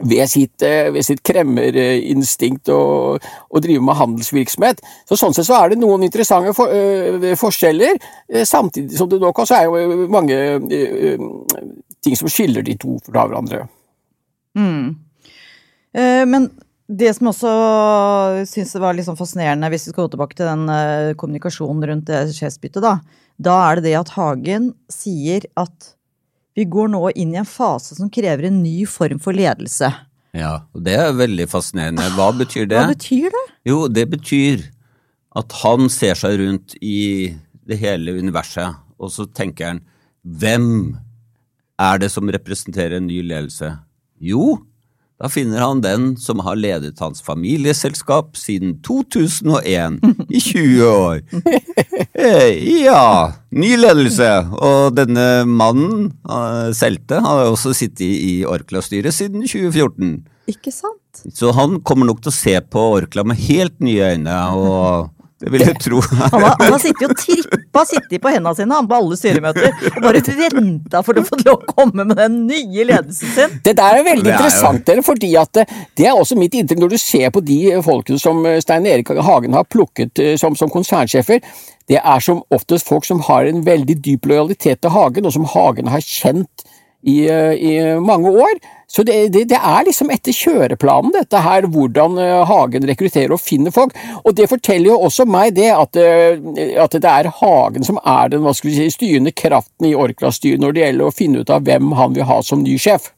ved 0.03 0.29
sitt, 0.31 0.63
eh, 0.63 0.91
ved 0.93 1.05
sitt 1.07 1.23
kremmerinstinkt 1.27 2.71
og, 2.73 3.23
drive 3.63 3.83
med 3.85 3.99
handelsvirksomhet. 3.99 4.81
Så 5.07 5.19
Sånn 5.19 5.35
sett 5.35 5.47
så 5.47 5.61
er 5.61 5.73
det 5.73 5.79
noen 5.79 6.03
interessante 6.03 6.55
for, 6.57 6.73
øh, 6.73 7.37
forskjeller, 7.39 7.95
uh, 8.35 8.43
samtidig 8.43 8.97
som 8.99 9.09
det 9.09 9.21
nok 9.21 9.39
også 9.39 9.55
er 9.55 9.65
jo 9.65 10.09
mange 10.11 10.35
øh, 10.35 11.19
ting 12.03 12.17
som 12.19 12.29
skiller 12.29 12.63
de 12.63 12.75
to 12.75 12.99
fra 13.07 13.29
hverandre. 13.29 13.69
Mm. 14.59 14.97
Men 15.95 16.51
det 16.89 17.15
som 17.15 17.29
også 17.29 17.51
syns 18.49 18.75
var 18.81 18.95
litt 18.97 19.07
sånn 19.07 19.17
fascinerende, 19.17 19.69
hvis 19.71 19.87
vi 19.87 19.93
skal 19.93 20.07
gå 20.07 20.13
tilbake 20.15 20.37
til 20.37 20.49
den 20.49 21.15
kommunikasjonen 21.21 21.85
rundt 21.85 22.07
det 22.09 22.35
sjefsbyttet, 22.35 22.83
da, 22.83 22.99
da 23.39 23.57
er 23.69 23.77
det 23.77 23.85
det 23.85 23.95
at 24.01 24.13
Hagen 24.17 24.73
sier 24.91 25.45
at 25.61 25.93
vi 26.57 26.67
går 26.69 26.91
nå 26.93 27.03
inn 27.17 27.35
i 27.35 27.41
en 27.41 27.49
fase 27.49 27.97
som 27.97 28.11
krever 28.13 28.49
en 28.49 28.63
ny 28.63 28.83
form 28.91 29.21
for 29.23 29.37
ledelse. 29.37 29.89
Ja, 30.37 30.65
og 30.73 30.85
det 30.87 30.97
er 30.97 31.17
veldig 31.17 31.47
fascinerende. 31.53 32.05
Hva 32.17 32.31
betyr 32.37 32.69
det? 32.69 32.81
Hva 32.81 32.93
betyr 32.93 33.33
det? 33.33 33.45
Jo, 33.69 33.85
det 33.89 34.07
betyr 34.13 34.67
at 35.37 35.57
han 35.63 35.89
ser 35.93 36.17
seg 36.19 36.39
rundt 36.41 36.77
i 36.85 37.33
det 37.69 37.79
hele 37.81 38.17
universet, 38.19 38.77
og 39.01 39.13
så 39.13 39.27
tenker 39.29 39.71
han 39.71 39.83
hvem 40.23 40.67
er 41.83 42.03
det 42.03 42.11
som 42.13 42.29
representerer 42.31 42.99
en 42.99 43.09
ny 43.09 43.21
ledelse? 43.27 43.73
Jo, 44.23 44.57
da 45.23 45.29
finner 45.31 45.63
han 45.63 45.81
den 45.85 46.17
som 46.19 46.41
har 46.43 46.57
ledet 46.59 46.99
hans 46.99 47.23
familieselskap 47.23 48.35
siden 48.35 48.73
2001, 48.83 50.01
i 50.29 50.41
20 50.43 50.89
år. 50.89 51.21
Eh, 52.13 52.83
Ja, 52.83 53.33
ny 53.55 53.77
ledelse. 53.79 54.29
Og 54.59 54.97
denne 54.99 55.45
mannen, 55.47 56.11
eh, 56.27 56.73
Selte, 56.75 57.21
har 57.23 57.47
også 57.47 57.71
sittet 57.77 58.03
i 58.03 58.43
Orkla-styret 58.49 59.15
siden 59.15 59.47
2014. 59.47 60.25
Ikke 60.51 60.75
sant? 60.75 61.23
Så 61.31 61.53
han 61.55 61.79
kommer 61.87 62.11
nok 62.11 62.23
til 62.25 62.33
å 62.33 62.35
se 62.35 62.57
på 62.61 62.83
Orkla 62.99 63.23
med 63.25 63.39
helt 63.47 63.79
nye 63.79 64.17
øyne, 64.17 64.37
og 64.59 65.11
det 65.43 65.51
vil 65.51 65.65
jeg 65.67 65.79
tro. 65.83 66.01
Han 66.33 66.45
har, 66.45 66.55
han 66.61 66.73
har 66.75 66.81
sittet 66.81 67.11
og 67.11 67.19
trippa 67.19 67.83
sittet 67.89 68.23
på 68.23 68.31
hendene 68.31 68.55
sine 68.57 68.77
han, 68.77 68.87
på 68.89 68.99
alle 68.99 69.17
styremøter 69.19 69.89
og 69.91 69.99
bare 70.05 70.23
venta 70.39 71.03
for 71.05 71.19
å 71.19 71.25
få 71.27 71.39
lov 71.43 71.65
å 71.65 71.75
komme 71.75 72.07
med 72.07 72.19
den 72.21 72.37
nye 72.47 72.87
ledelsen 72.89 73.33
sin. 73.35 73.57
Det 73.65 73.75
der 73.79 73.99
er 73.99 74.07
veldig 74.07 74.27
Det 74.27 74.33
er 74.33 74.39
interessant, 74.39 74.85
dere, 74.87 75.05
fordi 75.07 75.33
at 75.41 75.53
det, 75.59 75.67
det 75.99 76.07
er 76.09 76.19
også 76.19 76.39
mitt 76.39 76.55
inntrykk 76.59 76.83
når 76.85 76.95
du 76.95 76.99
ser 77.03 77.33
på 77.35 77.43
de 77.45 77.59
folkene 77.85 78.23
som 78.23 78.45
eh, 78.47 78.61
Stein 78.63 78.87
Erik 78.89 79.11
Hagen 79.27 79.57
har 79.57 79.67
plukket 79.71 80.23
eh, 80.23 80.35
som, 80.41 80.57
som 80.59 80.71
konsernsjefer. 80.73 81.43
Det 81.91 81.99
er 81.99 82.25
som 82.25 82.45
oftest 82.55 82.89
folk 82.89 83.07
som 83.09 83.23
har 83.27 83.49
en 83.49 83.65
veldig 83.67 83.99
dyp 84.05 84.31
lojalitet 84.31 84.83
til 84.83 84.95
Hagen, 84.95 85.27
og 85.27 85.35
som 85.35 85.49
Hagen 85.57 85.91
har 85.93 86.05
kjent 86.07 86.67
i, 87.03 87.27
eh, 87.29 87.53
i 87.55 88.01
mange 88.01 88.31
år. 88.31 88.59
Så 88.93 89.03
det, 89.03 89.15
det, 89.33 89.47
det 89.49 89.59
er 89.59 89.87
liksom 89.87 90.11
etter 90.13 90.35
kjøreplanen, 90.37 91.15
dette 91.15 91.41
her, 91.41 91.67
hvordan 91.73 92.19
eh, 92.21 92.43
Hagen 92.49 92.85
rekrutterer 92.89 93.33
og 93.35 93.41
finner 93.41 93.75
folk. 93.75 93.97
Og 94.23 94.37
det 94.37 94.51
forteller 94.51 94.93
jo 94.93 94.99
også 95.09 95.27
meg 95.29 95.55
det 95.57 95.71
at, 95.73 95.97
eh, 95.99 96.77
at 96.83 96.99
det 96.99 97.09
er 97.09 97.31
Hagen 97.41 97.89
som 97.89 98.01
er 98.05 98.35
den 98.35 98.45
hva 98.45 98.55
skal 98.57 98.71
vi 98.71 98.77
si, 98.79 98.93
styrende 98.95 99.35
kraften 99.35 99.89
i 99.89 99.97
Orkla-styret 99.97 100.63
når 100.63 100.77
det 100.77 100.87
gjelder 100.87 101.09
å 101.09 101.17
finne 101.17 101.43
ut 101.43 101.53
av 101.53 101.67
hvem 101.67 101.91
han 101.99 102.15
vil 102.19 102.29
ha 102.29 102.39
som 102.47 102.63
ny 102.65 102.77
sjef. 102.81 103.11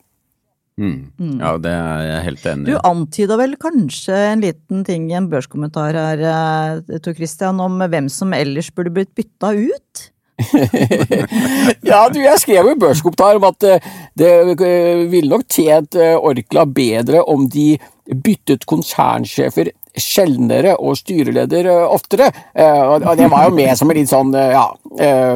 Mm. 0.75 1.39
Ja, 1.39 1.53
det 1.63 1.71
er 1.71 2.01
jeg 2.03 2.23
helt 2.25 2.47
enig 2.51 2.65
Du 2.67 2.73
i. 2.73 2.81
antyda 2.89 3.37
vel 3.39 3.53
kanskje 3.63 4.17
en 4.33 4.41
liten 4.43 4.81
ting 4.83 5.05
i 5.13 5.15
en 5.15 5.29
børskommentar 5.31 5.95
her, 5.95 6.81
Tor 6.99 7.15
Christian, 7.15 7.61
om 7.63 7.79
hvem 7.79 8.09
som 8.11 8.35
ellers 8.35 8.73
burde 8.75 8.91
blitt 8.97 9.13
bytta 9.15 9.53
ut? 9.55 10.09
Ja, 11.89 12.09
du, 12.11 12.19
jeg 12.23 12.41
skrev 12.43 12.67
jo 12.67 12.75
i 12.75 12.81
børskommentar 12.81 13.39
om 13.39 13.47
at 13.49 13.67
eh, 13.69 13.89
det 14.19 14.31
eh, 14.57 15.05
ville 15.11 15.31
nok 15.31 15.47
tjent 15.51 15.97
eh, 15.99 16.17
Orkla 16.19 16.67
bedre 16.67 17.23
om 17.31 17.47
de 17.51 17.75
byttet 18.05 18.67
konsernsjefer 18.69 19.73
sjeldnere 19.95 20.75
og 20.83 20.97
styreleder 20.99 21.69
oftere. 21.87 22.27
Og 22.59 23.05
det 23.15 23.29
var 23.31 23.45
jo 23.47 23.53
med 23.55 23.79
som 23.79 23.93
en 23.93 23.97
litt 23.97 24.11
sånn, 24.11 24.33
ja 24.35 24.65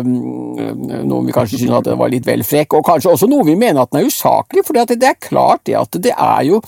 Noen 0.02 1.28
vil 1.28 1.36
kanskje 1.36 1.60
synes 1.60 1.76
at 1.78 1.86
den 1.86 2.00
var 2.00 2.10
litt 2.10 2.26
vel 2.26 2.42
frekk, 2.42 2.74
og 2.74 2.82
kanskje 2.88 3.12
også 3.12 3.28
noe 3.30 3.46
vi 3.46 3.54
mener 3.54 3.84
at 3.84 3.92
den 3.94 4.02
er 4.02 4.10
usaklig, 4.10 4.66
for 4.66 4.74
det 4.74 4.98
er 4.98 5.14
klart 5.22 5.62
det 5.70 5.78
at 5.78 6.00
det 6.02 6.10
er 6.10 6.42
jo 6.50 6.58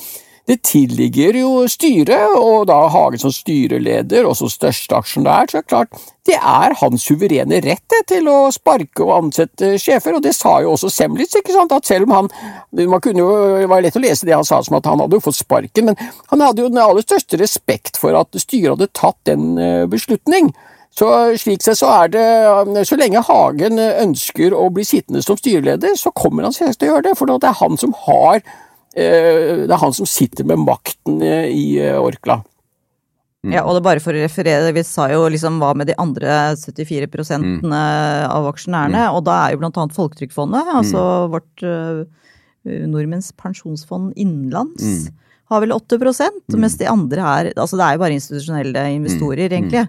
det 0.51 0.57
tilligger 0.67 1.37
jo 1.39 1.51
styret, 1.71 2.33
og 2.35 2.65
da 2.67 2.81
Hagen 2.91 3.21
som 3.23 3.31
styreleder 3.31 4.27
og 4.27 4.35
som 4.39 4.51
største 4.51 4.97
aksjonær, 4.99 5.47
så 5.47 5.61
er 5.61 5.63
det 5.63 5.71
klart 5.71 6.01
det 6.27 6.37
er 6.37 6.75
hans 6.81 7.05
suverene 7.07 7.61
rett 7.65 7.95
til 8.11 8.27
å 8.31 8.51
sparke 8.55 9.05
og 9.05 9.13
ansette 9.15 9.73
sjefer, 9.81 10.17
og 10.17 10.25
det 10.25 10.35
sa 10.37 10.57
jo 10.63 10.75
også 10.75 10.91
Semlitz, 10.93 11.37
ikke 11.39 11.55
sant, 11.55 11.73
at 11.75 11.87
selv 11.87 12.09
om 12.09 12.17
han 12.17 12.31
man 12.91 13.03
kunne 13.03 13.23
jo, 13.23 13.31
Det 13.61 13.69
var 13.71 13.83
lett 13.83 13.97
å 13.99 14.03
lese 14.03 14.27
det 14.27 14.35
han 14.37 14.47
sa 14.47 14.61
som 14.63 14.77
at 14.79 14.87
han 14.91 15.01
hadde 15.03 15.19
jo 15.19 15.25
fått 15.25 15.39
sparken, 15.41 15.91
men 15.91 16.11
han 16.33 16.43
hadde 16.45 16.65
jo 16.65 16.73
den 16.73 16.83
aller 16.83 17.07
største 17.07 17.39
respekt 17.41 17.99
for 18.01 18.19
at 18.19 18.35
styret 18.43 18.75
hadde 18.75 18.91
tatt 18.95 19.19
den 19.31 19.55
eh, 19.59 19.87
beslutning. 19.91 20.51
Så 20.95 21.07
slik 21.39 21.63
sett 21.63 21.79
så 21.79 21.87
er 21.95 22.09
det 22.11 22.87
Så 22.89 22.97
lenge 22.99 23.23
Hagen 23.23 23.79
ønsker 23.79 24.55
å 24.55 24.67
bli 24.75 24.83
sittende 24.85 25.23
som 25.23 25.39
styreleder, 25.39 25.95
så 25.97 26.11
kommer 26.11 26.47
han 26.47 26.55
selvsagt 26.57 26.83
til 26.83 26.91
å 26.91 26.97
gjøre 26.97 27.07
det, 27.09 27.15
for 27.19 27.31
det 27.31 27.47
er 27.47 27.61
han 27.63 27.79
som 27.79 27.95
har 28.07 28.43
eh, 28.43 28.70
Det 28.95 29.71
er 29.71 29.83
han 29.83 29.93
som 29.95 30.09
sitter 30.09 30.47
med 30.49 30.65
makten 30.65 31.21
eh, 31.23 31.51
i 31.55 31.67
Orkla. 31.95 32.41
Orkla. 32.41 33.55
Ja, 33.55 33.63
og 33.65 33.73
det 33.73 33.81
er 33.81 33.87
bare 33.87 34.03
for 34.05 34.13
å 34.13 34.21
referere, 34.21 34.73
vi 34.77 34.83
sa 34.85 35.07
jo 35.09 35.23
liksom 35.33 35.63
hva 35.63 35.71
med 35.79 35.89
de 35.89 35.95
andre 36.01 36.53
74% 36.61 37.71
av 37.73 38.49
aksjonærene, 38.51 39.07
og 39.17 39.25
da 39.25 39.39
er 39.47 39.55
jo 39.55 39.63
blant 39.63 39.79
annet 39.81 39.97
Folketrygdfondet, 39.97 40.69
altså 40.83 41.05
vårt 41.33 41.65
uh, 41.65 42.03
Nordmenns 42.69 43.31
pensjonsfond 43.41 44.13
innenlands, 44.21 45.09
har 45.51 45.65
vel 45.65 45.73
8% 45.75 46.53
mens 46.61 46.77
de 46.79 46.87
andre 46.87 47.23
er 47.27 47.49
Altså 47.59 47.75
det 47.75 47.83
er 47.83 47.97
jo 47.97 48.03
bare 48.05 48.15
institusjonelle 48.15 48.85
investorer, 49.01 49.49
egentlig, 49.49 49.87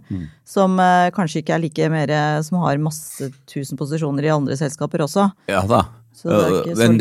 som 0.48 0.80
uh, 0.80 1.12
kanskje 1.14 1.44
ikke 1.44 1.58
er 1.58 1.62
like 1.68 1.90
mer 1.94 2.14
Som 2.48 2.64
har 2.64 2.80
masse 2.82 3.28
tusen 3.52 3.78
posisjoner 3.78 4.26
i 4.26 4.32
andre 4.34 4.58
selskaper 4.58 5.04
også. 5.06 5.28
Ja 5.52 5.66
da. 5.70 5.84
Så 6.14 6.30
det 6.30 6.42
er 6.42 6.52
ikke 6.60 6.76
Men 6.84 6.98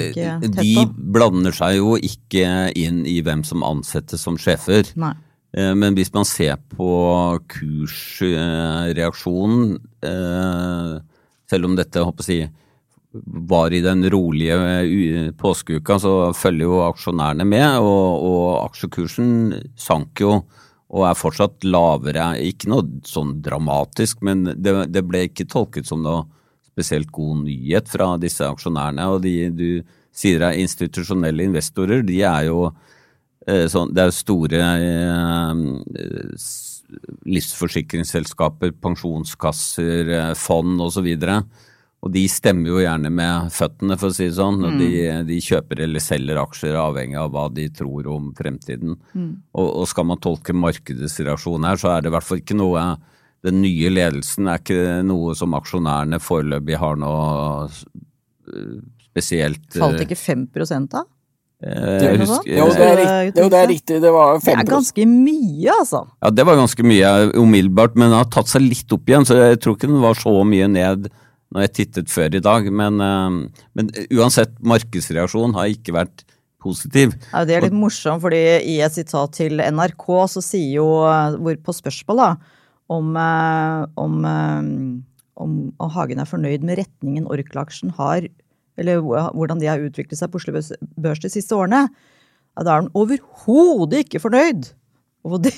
de 0.57 0.87
blander 1.16 1.53
seg 1.57 1.73
jo 1.81 1.90
ikke 1.99 2.46
inn 2.79 3.07
i 3.09 3.23
hvem 3.27 3.42
som 3.46 3.62
ansettes 3.66 4.20
som 4.27 4.37
sjefer. 4.40 4.85
Nei. 5.01 5.14
Eh, 5.57 5.75
Men 5.75 5.94
hvis 5.99 6.14
man 6.14 6.25
ser 6.29 6.57
på 6.70 6.90
kursreaksjonen, 7.51 9.79
eh, 10.07 10.94
selv 11.51 11.64
om 11.66 11.77
dette 11.77 12.01
håper 12.07 12.25
jeg, 12.31 12.51
var 13.51 13.68
i 13.75 13.83
den 13.83 14.11
rolige 14.11 14.55
eh, 14.55 15.31
påskeuka, 15.35 15.99
så 15.99 16.33
følger 16.37 16.64
jo 16.68 16.81
aksjonærene 16.87 17.44
med, 17.44 17.79
og, 17.83 18.23
og 18.23 18.64
aksjekursen 18.68 19.55
sank 19.75 20.20
jo 20.23 20.44
og 20.90 21.07
er 21.07 21.18
fortsatt 21.18 21.64
lavere. 21.66 22.33
Ikke 22.42 22.70
noe 22.70 22.87
sånn 23.07 23.42
dramatisk, 23.44 24.23
men 24.27 24.44
det, 24.59 24.75
det 24.90 25.03
ble 25.07 25.29
ikke 25.29 25.46
tolket 25.51 25.87
som 25.87 26.03
noe 26.03 26.25
spesielt 26.81 27.12
god 27.12 27.45
nyhet 27.45 27.90
fra 27.90 28.14
disse 28.21 28.47
aksjonærene. 28.47 29.09
Og 29.12 29.23
de 29.25 29.35
du 29.53 29.69
sier 30.12 30.43
er 30.43 30.59
institusjonelle 30.61 31.47
investorer, 31.47 32.03
de 32.07 32.23
er 32.27 32.49
jo 32.49 32.71
eh, 33.47 33.66
sånn, 33.71 33.93
det 33.95 34.03
er 34.03 34.11
jo 34.11 34.16
store 34.16 34.61
eh, 34.88 35.64
livsforsikringsselskaper, 37.31 38.75
pensjonskasser, 38.83 40.14
eh, 40.16 40.33
fond 40.38 40.81
osv. 40.83 41.11
Og 42.01 42.12
de 42.14 42.25
stemmer 42.33 42.73
jo 42.73 42.81
gjerne 42.81 43.12
med 43.12 43.53
føttene, 43.53 43.99
for 44.01 44.09
å 44.09 44.16
si 44.16 44.31
det 44.31 44.38
sånn. 44.38 44.64
og 44.64 44.81
De, 44.81 44.90
de 45.29 45.40
kjøper 45.45 45.85
eller 45.85 46.01
selger 46.03 46.40
aksjer 46.40 46.79
avhengig 46.81 47.21
av 47.21 47.31
hva 47.35 47.47
de 47.53 47.69
tror 47.77 48.09
om 48.09 48.31
fremtiden. 48.37 48.97
Og, 49.53 49.69
og 49.69 49.88
skal 49.90 50.09
man 50.09 50.23
tolke 50.25 50.57
markedets 50.57 51.21
reaksjon 51.21 51.69
her, 51.69 51.77
så 51.77 51.93
er 51.93 52.01
det 52.01 52.11
i 52.11 52.16
hvert 52.16 52.27
fall 52.27 52.40
ikke 52.40 52.57
noe 52.57 52.87
Den 53.46 53.62
nye 53.62 53.88
ledelsen 53.92 54.48
er 54.53 54.59
ikke 54.61 54.81
noe 55.09 55.33
som 55.38 55.55
aksjonærene 55.57 56.18
foreløpig 56.20 56.76
har 56.81 56.98
noe 57.00 57.70
eh, 57.70 58.74
spesielt 59.07 59.64
eh, 59.76 59.81
Falt 59.81 60.03
ikke 60.05 60.18
5 60.18 60.44
av? 61.00 61.07
eh, 61.62 62.03
jeg 62.05 62.18
husker- 62.20 62.59
Jo, 62.59 62.66
det 62.68 62.85
er 62.88 62.96
riktig. 63.00 63.40
Jo, 63.42 63.48
det, 63.48 63.59
er 63.62 63.66
riktig. 63.68 64.00
det 64.05 64.12
var 64.12 64.38
Det 64.38 64.55
er 64.57 64.64
ganske 64.68 65.07
mye, 65.07 65.70
altså. 65.79 66.07
Ja, 66.22 66.31
det 66.31 66.46
var 66.46 66.57
ganske 66.61 66.83
mye 66.85 67.33
umiddelbart, 67.37 67.96
men 67.96 68.11
den 68.11 68.18
har 68.18 68.29
tatt 68.33 68.48
seg 68.48 68.62
litt 68.62 68.92
opp 68.92 69.07
igjen, 69.09 69.24
så 69.29 69.37
jeg 69.40 69.61
tror 69.61 69.76
ikke 69.76 69.88
den 69.92 70.00
var 70.05 70.14
så 70.14 70.37
mye 70.44 70.68
ned 70.68 71.11
når 71.53 71.64
jeg 71.66 71.72
tittet 71.81 72.09
før 72.12 72.35
i 72.37 72.40
dag. 72.40 72.68
Men, 72.72 73.00
eh, 73.00 73.64
men 73.74 73.90
uansett, 74.12 74.53
markedsreaksjonen 74.62 75.55
har 75.55 75.66
ikke 75.72 75.92
vært 75.96 76.24
positiv. 76.61 77.14
Ja, 77.33 77.44
det 77.48 77.57
er 77.57 77.62
litt 77.62 77.72
morsomt, 77.72 78.20
fordi 78.20 78.40
i 78.68 78.81
et 78.85 78.92
sitat 78.92 79.33
til 79.33 79.57
NRK 79.64 80.07
så 80.29 80.42
sier 80.44 80.74
jo 80.76 80.87
hvor 81.40 81.57
på 81.64 81.72
spørsmål 81.72 82.16
da, 82.20 82.37
om, 82.90 83.14
eh, 83.16 83.85
om, 84.00 84.18
eh, 84.26 85.42
om, 85.44 85.57
om 85.79 85.92
Hagen 85.94 86.22
er 86.22 86.29
fornøyd 86.29 86.66
med 86.66 86.81
retningen 86.83 87.29
Orkla-aksjen 87.31 87.94
har, 87.98 88.26
eller 88.81 89.03
hvordan 89.05 89.61
de 89.61 89.68
har 89.68 89.83
utviklet 89.85 90.18
seg 90.18 90.33
på 90.33 90.40
Oslo 90.40 90.55
Børs- 90.57 91.22
de 91.22 91.33
siste 91.33 91.57
årene, 91.57 91.87
ja, 91.90 92.64
da 92.64 92.72
er 92.72 92.85
han 92.85 92.92
overhodet 92.96 94.07
ikke 94.07 94.22
fornøyd. 94.22 94.72
Og, 95.29 95.37
det, 95.44 95.53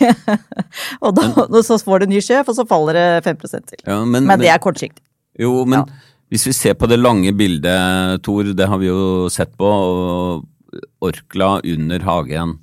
og 1.05 1.15
da, 1.17 1.29
men, 1.47 1.61
så 1.65 1.79
får 1.79 2.03
det 2.03 2.11
ny 2.11 2.23
sjef, 2.25 2.51
og 2.51 2.59
så 2.59 2.67
faller 2.69 2.99
det 2.99 3.25
5 3.29 3.43
til. 3.47 3.79
Ja, 3.87 4.01
men, 4.05 4.27
Men 4.27 4.43
det 4.43 4.51
er 4.51 4.63
kortsiktig. 4.63 5.05
Jo, 5.39 5.63
men 5.65 5.87
hvis 6.33 6.47
vi 6.49 6.55
ser 6.57 6.75
på 6.75 6.89
det 6.91 6.99
lange 6.99 7.33
bildet, 7.37 8.23
Tor, 8.27 8.51
det 8.57 8.69
har 8.69 8.81
vi 8.81 8.91
jo 8.91 9.29
sett 9.33 9.55
på, 9.61 9.69
og 9.69 10.83
Orkla 11.05 11.61
under 11.61 12.05
Hagen 12.07 12.57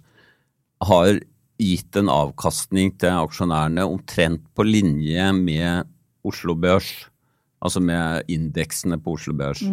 har 0.89 1.19
gitt 1.59 1.97
en 1.99 2.09
avkastning 2.11 2.93
til 2.99 3.17
aksjonærene 3.19 3.85
omtrent 3.87 4.45
på 4.55 4.65
linje 4.67 5.31
med 5.35 5.89
Oslo 6.27 6.55
Børs, 6.55 6.91
altså 7.59 7.81
med 7.83 8.29
indeksene 8.31 8.99
på 9.03 9.17
Oslo 9.17 9.35
Børs. 9.35 9.63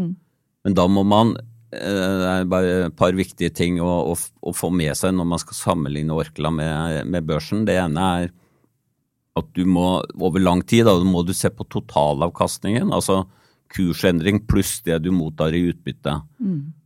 Men 0.66 0.75
da 0.75 0.87
må 0.90 1.05
man 1.07 1.37
eh, 1.37 2.16
det 2.22 2.33
er 2.33 2.51
bare 2.51 2.75
et 2.88 2.96
par 2.99 3.14
viktige 3.14 3.55
ting 3.55 3.79
å, 3.83 3.92
å, 4.12 4.16
å 4.18 4.55
få 4.55 4.72
med 4.75 4.96
seg 4.99 5.14
når 5.14 5.31
man 5.31 5.42
skal 5.42 5.61
sammenligne 5.61 6.16
Orkla 6.16 6.51
med, 6.51 7.07
med 7.07 7.27
børsen. 7.29 7.64
Det 7.68 7.79
ene 7.79 8.11
er 8.18 8.35
at 9.37 9.49
du 9.55 9.66
må 9.68 10.01
over 10.16 10.40
lang 10.40 10.64
tid 10.64 10.88
da, 10.88 10.96
må 11.05 11.22
du 11.22 11.35
se 11.37 11.51
på 11.53 11.66
totalavkastningen, 11.70 12.90
altså 12.94 13.27
kursendring 13.75 14.40
pluss 14.49 14.79
det 14.87 14.99
du 15.05 15.11
mottar 15.12 15.55
i 15.55 15.66
utbytte. 15.68 16.14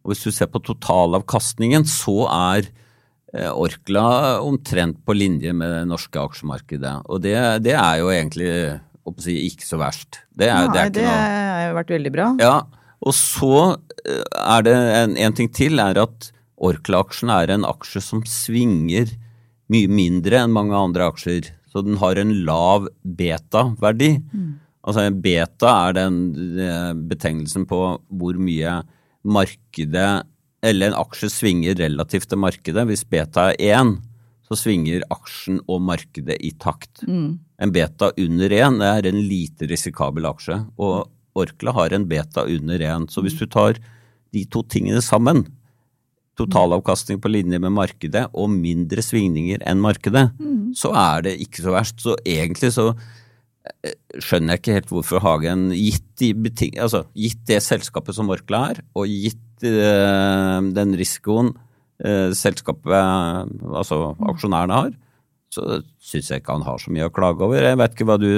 Og 0.02 0.12
hvis 0.12 0.24
du 0.26 0.32
ser 0.34 0.48
på 0.50 0.62
totalavkastningen, 0.64 1.84
så 1.86 2.24
er 2.26 2.70
Orkla 3.30 4.40
omtrent 4.42 4.98
på 5.06 5.14
linje 5.14 5.52
med 5.54 5.70
det 5.70 5.84
norske 5.86 6.18
aksjemarkedet. 6.18 6.96
Og 7.06 7.22
det, 7.22 7.36
det 7.62 7.76
er 7.78 8.00
jo 8.00 8.10
egentlig 8.10 8.50
si, 9.22 9.36
ikke 9.46 9.66
så 9.66 9.78
verst. 9.80 10.22
Det, 10.34 10.48
er, 10.48 10.66
Nei, 10.66 10.74
det 10.74 10.82
er 10.82 10.92
det 10.96 11.06
noe 11.06 11.50
har 11.60 11.68
jo 11.68 11.78
vært 11.78 11.94
veldig 11.94 12.12
bra. 12.14 12.28
Ja, 12.42 12.56
og 13.00 13.16
så 13.16 13.54
eh, 14.04 14.24
er 14.40 14.66
det 14.66 14.76
en, 14.76 15.16
en 15.16 15.36
ting 15.36 15.50
til, 15.54 15.80
er 15.82 16.00
at 16.02 16.30
Orkla-aksjen 16.60 17.32
er 17.32 17.54
en 17.54 17.64
aksje 17.64 18.02
som 18.04 18.24
svinger 18.28 19.14
mye 19.72 19.88
mindre 19.88 20.42
enn 20.42 20.52
mange 20.52 20.76
andre 20.76 21.06
aksjer. 21.08 21.52
Så 21.70 21.84
den 21.86 22.00
har 22.02 22.18
en 22.18 22.34
lav 22.44 22.88
beta-verdi. 23.06 24.16
Altså 24.80 25.06
en 25.06 25.20
beta 25.22 25.72
er 25.86 25.96
den 26.00 26.18
eh, 26.58 26.90
betegnelsen 27.12 27.66
på 27.70 27.80
hvor 28.08 28.40
mye 28.42 28.80
markedet 29.22 30.10
Eller 30.62 30.90
en 30.90 30.98
aksje 31.00 31.30
svinger 31.32 31.78
relativt 31.80 32.28
til 32.28 32.40
markedet. 32.40 32.86
Hvis 32.88 33.04
beta 33.08 33.50
er 33.52 33.60
1, 33.80 33.94
så 34.50 34.58
svinger 34.58 35.04
aksjen 35.14 35.60
og 35.70 35.80
markedet 35.86 36.36
i 36.42 36.50
takt. 36.58 37.04
En 37.60 37.72
beta 37.72 38.10
under 38.18 38.52
1 38.56 38.82
er 38.82 39.06
en 39.08 39.22
lite 39.22 39.68
risikabel 39.70 40.26
aksje, 40.26 40.58
og 40.76 41.08
Orkla 41.38 41.72
har 41.72 41.94
en 41.94 42.08
beta 42.10 42.44
under 42.44 42.82
1. 42.82 43.08
Så 43.14 43.22
hvis 43.22 43.38
du 43.38 43.46
tar 43.46 43.78
de 44.34 44.44
to 44.50 44.62
tingene 44.62 45.00
sammen, 45.00 45.44
totalavkastning 46.40 47.20
på 47.20 47.30
linje 47.30 47.58
med 47.60 47.72
markedet 47.76 48.26
og 48.32 48.50
mindre 48.50 49.02
svingninger 49.04 49.62
enn 49.68 49.80
markedet, 49.80 50.30
så 50.76 50.92
er 50.96 51.22
det 51.26 51.40
ikke 51.44 51.62
så 51.64 51.74
verst. 51.74 52.00
Så 52.00 52.16
egentlig 52.24 52.72
så 52.72 52.94
eh, 53.84 53.94
skjønner 54.18 54.54
jeg 54.54 54.62
ikke 54.62 54.76
helt 54.78 54.90
hvorfor 54.94 55.22
Hagen, 55.24 55.70
gitt, 55.74 56.06
de 56.18 56.32
beting 56.34 56.78
altså, 56.78 57.04
gitt 57.14 57.42
det 57.46 57.62
selskapet 57.62 58.16
som 58.16 58.30
Orkla 58.30 58.70
er, 58.70 58.82
og 58.94 59.06
gitt 59.06 59.40
den 59.60 60.96
risikoen 60.98 61.52
eh, 62.04 62.30
selskapet, 62.36 62.94
altså 63.70 64.14
aksjonærene 64.32 64.78
har, 64.82 64.92
så 65.50 65.80
syns 66.00 66.30
jeg 66.30 66.42
ikke 66.42 66.56
han 66.58 66.66
har 66.66 66.78
så 66.78 66.92
mye 66.94 67.08
å 67.08 67.14
klage 67.14 67.44
over. 67.44 67.62
Jeg 67.62 67.78
vet 67.80 67.96
ikke 67.96 68.08
hva 68.08 68.18
du 68.22 68.30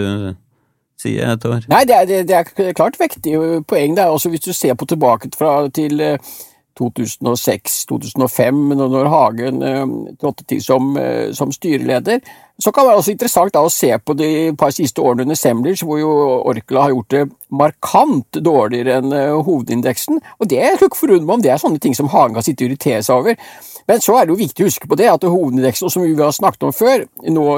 sier, 1.02 1.36
Tor? 1.42 1.60
Nei, 1.70 1.82
det 1.88 1.98
er, 1.98 2.24
det, 2.28 2.38
er 2.38 2.76
klart 2.76 2.98
vektig 3.00 3.36
poeng. 3.68 3.96
Det 3.96 4.04
er 4.04 4.14
også 4.14 4.32
hvis 4.32 4.46
du 4.46 4.52
ser 4.56 4.78
på 4.78 4.88
tilbake 4.88 5.30
fra, 5.36 5.68
til 5.74 6.00
eh, 6.02 6.32
2006-2005, 6.80 8.62
når 8.80 9.10
Hagen 9.12 9.62
eh, 9.66 9.84
trådte 10.20 10.46
til 10.48 10.62
som, 10.64 10.96
eh, 10.96 11.32
som 11.36 11.52
styreleder. 11.52 12.22
Så 12.62 12.70
kan 12.70 12.84
det 12.84 12.92
være 12.92 13.00
også 13.00 13.10
interessant 13.16 13.54
da, 13.54 13.60
å 13.66 13.70
se 13.72 13.90
på 13.98 14.14
de 14.14 14.28
par 14.58 14.70
siste 14.74 15.02
årene 15.02 15.24
under 15.26 15.38
Semlers, 15.38 15.82
hvor 15.82 15.98
jo 15.98 16.10
Orkla 16.52 16.84
har 16.84 16.92
gjort 16.92 17.14
det 17.14 17.22
markant 17.50 18.38
dårligere 18.38 19.00
enn 19.00 19.14
eh, 19.16 19.32
hovedindeksen. 19.42 20.20
Og 20.38 20.50
det 20.50 20.60
er 20.62 20.76
ikke 20.76 21.00
forundre 21.00 21.26
meg 21.26 21.40
om 21.40 21.42
det 21.42 21.50
er 21.50 21.62
sånne 21.62 21.82
ting 21.82 21.96
som 21.98 22.10
Hagen 22.12 22.36
kan 22.36 22.46
sitte 22.46 22.62
og 22.62 22.70
irritere 22.70 23.02
seg 23.02 23.18
over. 23.18 23.58
Men 23.90 24.04
så 24.04 24.14
er 24.14 24.28
det 24.28 24.34
jo 24.34 24.38
viktig 24.38 24.62
å 24.62 24.68
huske 24.68 24.86
på 24.86 24.98
det 25.00 25.10
at 25.10 25.26
hovedindeksen, 25.26 25.90
som 25.90 26.06
vi 26.06 26.14
har 26.20 26.30
snakket 26.36 26.68
om 26.68 26.76
før, 26.76 27.02
nå 27.34 27.48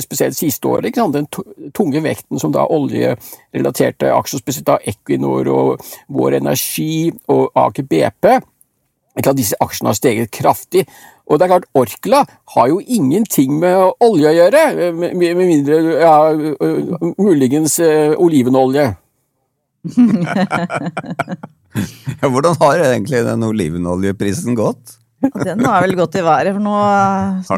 spesielt 0.00 0.38
siste 0.38 0.70
året, 0.70 0.96
den 0.96 1.28
tunge 1.76 2.00
vekten 2.06 2.40
som 2.40 2.54
da 2.54 2.64
oljerelaterte 2.64 4.14
aksjer, 4.16 4.40
spesielt 4.40 4.70
da 4.70 4.80
Equinor 4.80 5.52
og 5.52 5.92
Vår 6.08 6.40
Energi 6.40 7.12
og 7.28 7.50
Aker 7.66 7.84
BP 7.90 8.32
ikke 9.18 9.30
at 9.30 9.38
disse 9.38 9.56
aksjene 9.62 9.90
har 9.92 9.98
steget 9.98 10.30
kraftig. 10.34 10.86
Og 11.30 11.38
det 11.38 11.46
er 11.46 11.52
klart, 11.54 11.68
Orkla 11.78 12.24
har 12.56 12.66
jo 12.68 12.80
ingenting 12.82 13.58
med 13.62 13.94
olje 14.04 14.28
å 14.28 14.34
gjøre, 14.36 14.64
med, 14.92 15.14
med 15.16 15.38
mindre 15.40 15.78
ja, 16.02 16.16
muligens 17.18 17.78
uh, 17.80 18.12
olivenolje. 18.20 18.90
Ja, 22.22 22.28
hvordan 22.30 22.54
har 22.60 22.78
egentlig 22.78 23.24
den 23.26 23.42
olivenoljeprisen 23.42 24.54
gått? 24.54 24.92
Den 25.46 25.64
har 25.64 25.80
vel 25.82 25.94
gått 25.96 26.14
i 26.20 26.22
været, 26.22 26.52
for 26.52 26.60
nå, 26.62 26.74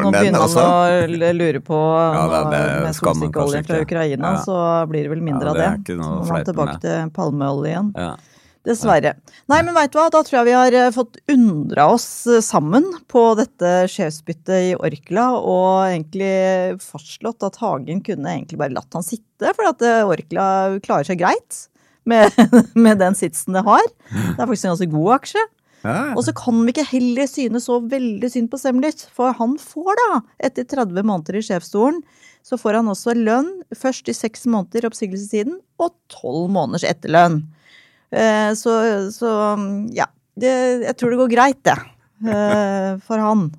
nå 0.07 0.11
begynner 0.15 0.39
man 0.39 0.53
å 0.55 1.31
lure 1.35 1.59
på 1.67 1.75
Ja, 1.75 2.23
det- 2.23 2.39
nå, 2.39 2.51
det 2.53 2.61
med 3.19 3.33
kanskje 3.35 3.61
fra. 3.67 3.79
Ukraina, 3.83 4.31
Ja. 4.31 4.43
så 4.45 4.55
blir 4.87 5.03
det 5.03 5.11
vel 5.11 5.21
mindre 5.21 5.47
Ja, 5.47 5.51
av 5.51 5.57
det 5.57 5.65
det. 5.67 5.73
ikke 5.83 5.97
noe 5.99 6.23
så 6.23 6.31
må 6.31 6.31
man 6.31 6.45
tilbake 6.47 6.73
med. 6.73 6.81
til 6.81 7.11
palmeoljen. 7.17 7.91
Ja. 7.95 8.15
Dessverre. 8.67 9.13
Nei, 9.47 9.61
men 9.63 9.75
veit 9.77 9.93
du 9.93 9.99
hva, 9.99 10.09
da 10.11 10.21
tror 10.25 10.41
jeg 10.41 10.47
vi 10.49 10.55
har 10.57 10.75
eh, 10.75 10.91
fått 10.95 11.19
undra 11.31 11.87
oss 11.93 12.07
eh, 12.27 12.43
sammen 12.43 12.85
på 13.11 13.23
dette 13.39 13.87
sjefsbyttet 13.93 14.71
i 14.71 14.75
Orkla, 14.75 15.29
og 15.39 15.87
egentlig 15.87 16.81
fastslått 16.83 17.45
at 17.47 17.59
Hagen 17.63 18.03
kunne 18.03 18.33
egentlig 18.33 18.59
bare 18.59 18.75
latt 18.75 18.97
han 18.97 19.05
sitte, 19.07 19.53
for 19.53 19.69
at 19.69 19.85
eh, 19.87 20.03
Orkla 20.07 20.47
klarer 20.83 21.07
seg 21.07 21.21
greit 21.23 21.61
med, 22.07 22.35
med 22.87 22.99
den 23.03 23.15
sitsen 23.15 23.55
det 23.55 23.63
har. 23.67 23.87
Det 24.11 24.35
er 24.35 24.43
faktisk 24.43 24.67
en 24.67 24.75
ganske 24.75 24.91
god 24.97 25.13
aksje. 25.21 25.47
Ja, 25.85 25.97
Og 26.17 26.23
så 26.25 26.33
kan 26.35 26.57
vi 26.65 26.73
ikke 26.73 26.87
heller 26.89 27.27
synes 27.29 27.67
så 27.69 27.77
veldig 27.79 28.29
synd 28.33 28.49
på 28.51 28.59
Semlitz, 28.59 29.05
for 29.13 29.35
han 29.37 29.55
får 29.61 29.93
da, 30.01 30.21
etter 30.49 30.67
30 30.67 31.05
måneder 31.05 31.37
i 31.39 31.43
sjefsstolen, 31.45 32.01
så 32.43 32.57
får 32.59 32.79
han 32.79 32.89
også 32.91 33.13
lønn, 33.15 33.51
først 33.75 34.09
i 34.09 34.15
seks 34.15 34.47
måneder 34.49 34.87
oppsigelsestiden, 34.89 35.59
og 35.83 35.93
tolv 36.11 36.49
måneders 36.51 36.87
etterlønn. 36.87 37.45
Eh, 38.11 38.51
Så, 38.55 38.71
så 39.11 39.31
ja, 39.95 40.07
det, 40.39 40.53
jeg 40.85 40.97
tror 40.97 41.11
det 41.11 41.19
går 41.23 41.33
greit, 41.33 41.63
det, 41.67 41.77
eh, 42.29 42.93
for 43.03 43.19
han. 43.21 43.49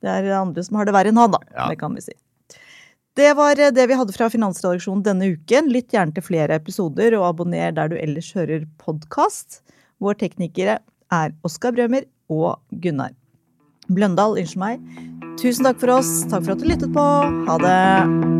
Det 0.00 0.08
er 0.08 0.30
andre 0.32 0.64
som 0.64 0.78
har 0.80 0.88
det 0.88 0.94
verre 0.96 1.12
enn 1.12 1.20
han, 1.20 1.34
da. 1.36 1.40
Det 1.68 1.78
kan 1.80 1.94
vi 1.94 2.00
si. 2.00 2.16
Det 3.18 3.34
var 3.36 3.58
eh, 3.60 3.72
det 3.74 3.86
vi 3.90 3.98
hadde 3.98 4.14
fra 4.16 4.30
Finansredaksjonen 4.32 5.04
denne 5.04 5.32
uken. 5.34 5.68
Lytt 5.70 5.92
gjerne 5.92 6.14
til 6.16 6.24
flere 6.24 6.56
episoder, 6.56 7.18
og 7.18 7.28
abonner 7.34 7.74
der 7.76 7.92
du 7.92 7.98
ellers 8.00 8.32
hører 8.36 8.64
podkast. 8.80 9.60
Vår 10.00 10.16
teknikere 10.22 10.78
er 11.12 11.34
Oskar 11.44 11.74
Brømer 11.76 12.06
og 12.32 12.60
Gunnar 12.80 13.12
Bløndal. 13.90 14.38
Unnskyld 14.40 14.62
meg. 14.62 14.84
Tusen 15.40 15.66
takk 15.68 15.80
for 15.82 15.98
oss. 16.00 16.20
Takk 16.30 16.46
for 16.46 16.56
at 16.56 16.62
du 16.62 16.70
lyttet 16.70 16.94
på. 16.96 17.08
Ha 17.50 17.58
det. 17.64 18.39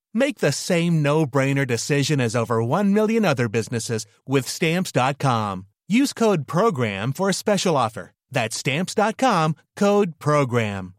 Make 0.13 0.39
the 0.39 0.51
same 0.51 1.01
no 1.01 1.25
brainer 1.25 1.65
decision 1.65 2.19
as 2.19 2.35
over 2.35 2.63
1 2.63 2.93
million 2.93 3.25
other 3.25 3.47
businesses 3.47 4.05
with 4.27 4.47
stamps.com. 4.47 5.65
Use 5.87 6.13
code 6.13 6.47
PROGRAM 6.47 7.13
for 7.13 7.29
a 7.29 7.33
special 7.33 7.77
offer. 7.77 8.11
That's 8.31 8.57
stamps.com 8.57 9.55
code 9.75 10.19
PROGRAM. 10.19 10.93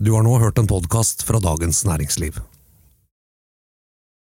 Du 0.00 0.12
har 0.12 0.22
nå 0.22 0.38
hørt 0.38 0.58
en 0.58 0.66
podkast 0.66 1.22
fra 1.22 1.40
Dagens 1.42 1.84
Næringsliv. 1.84 2.38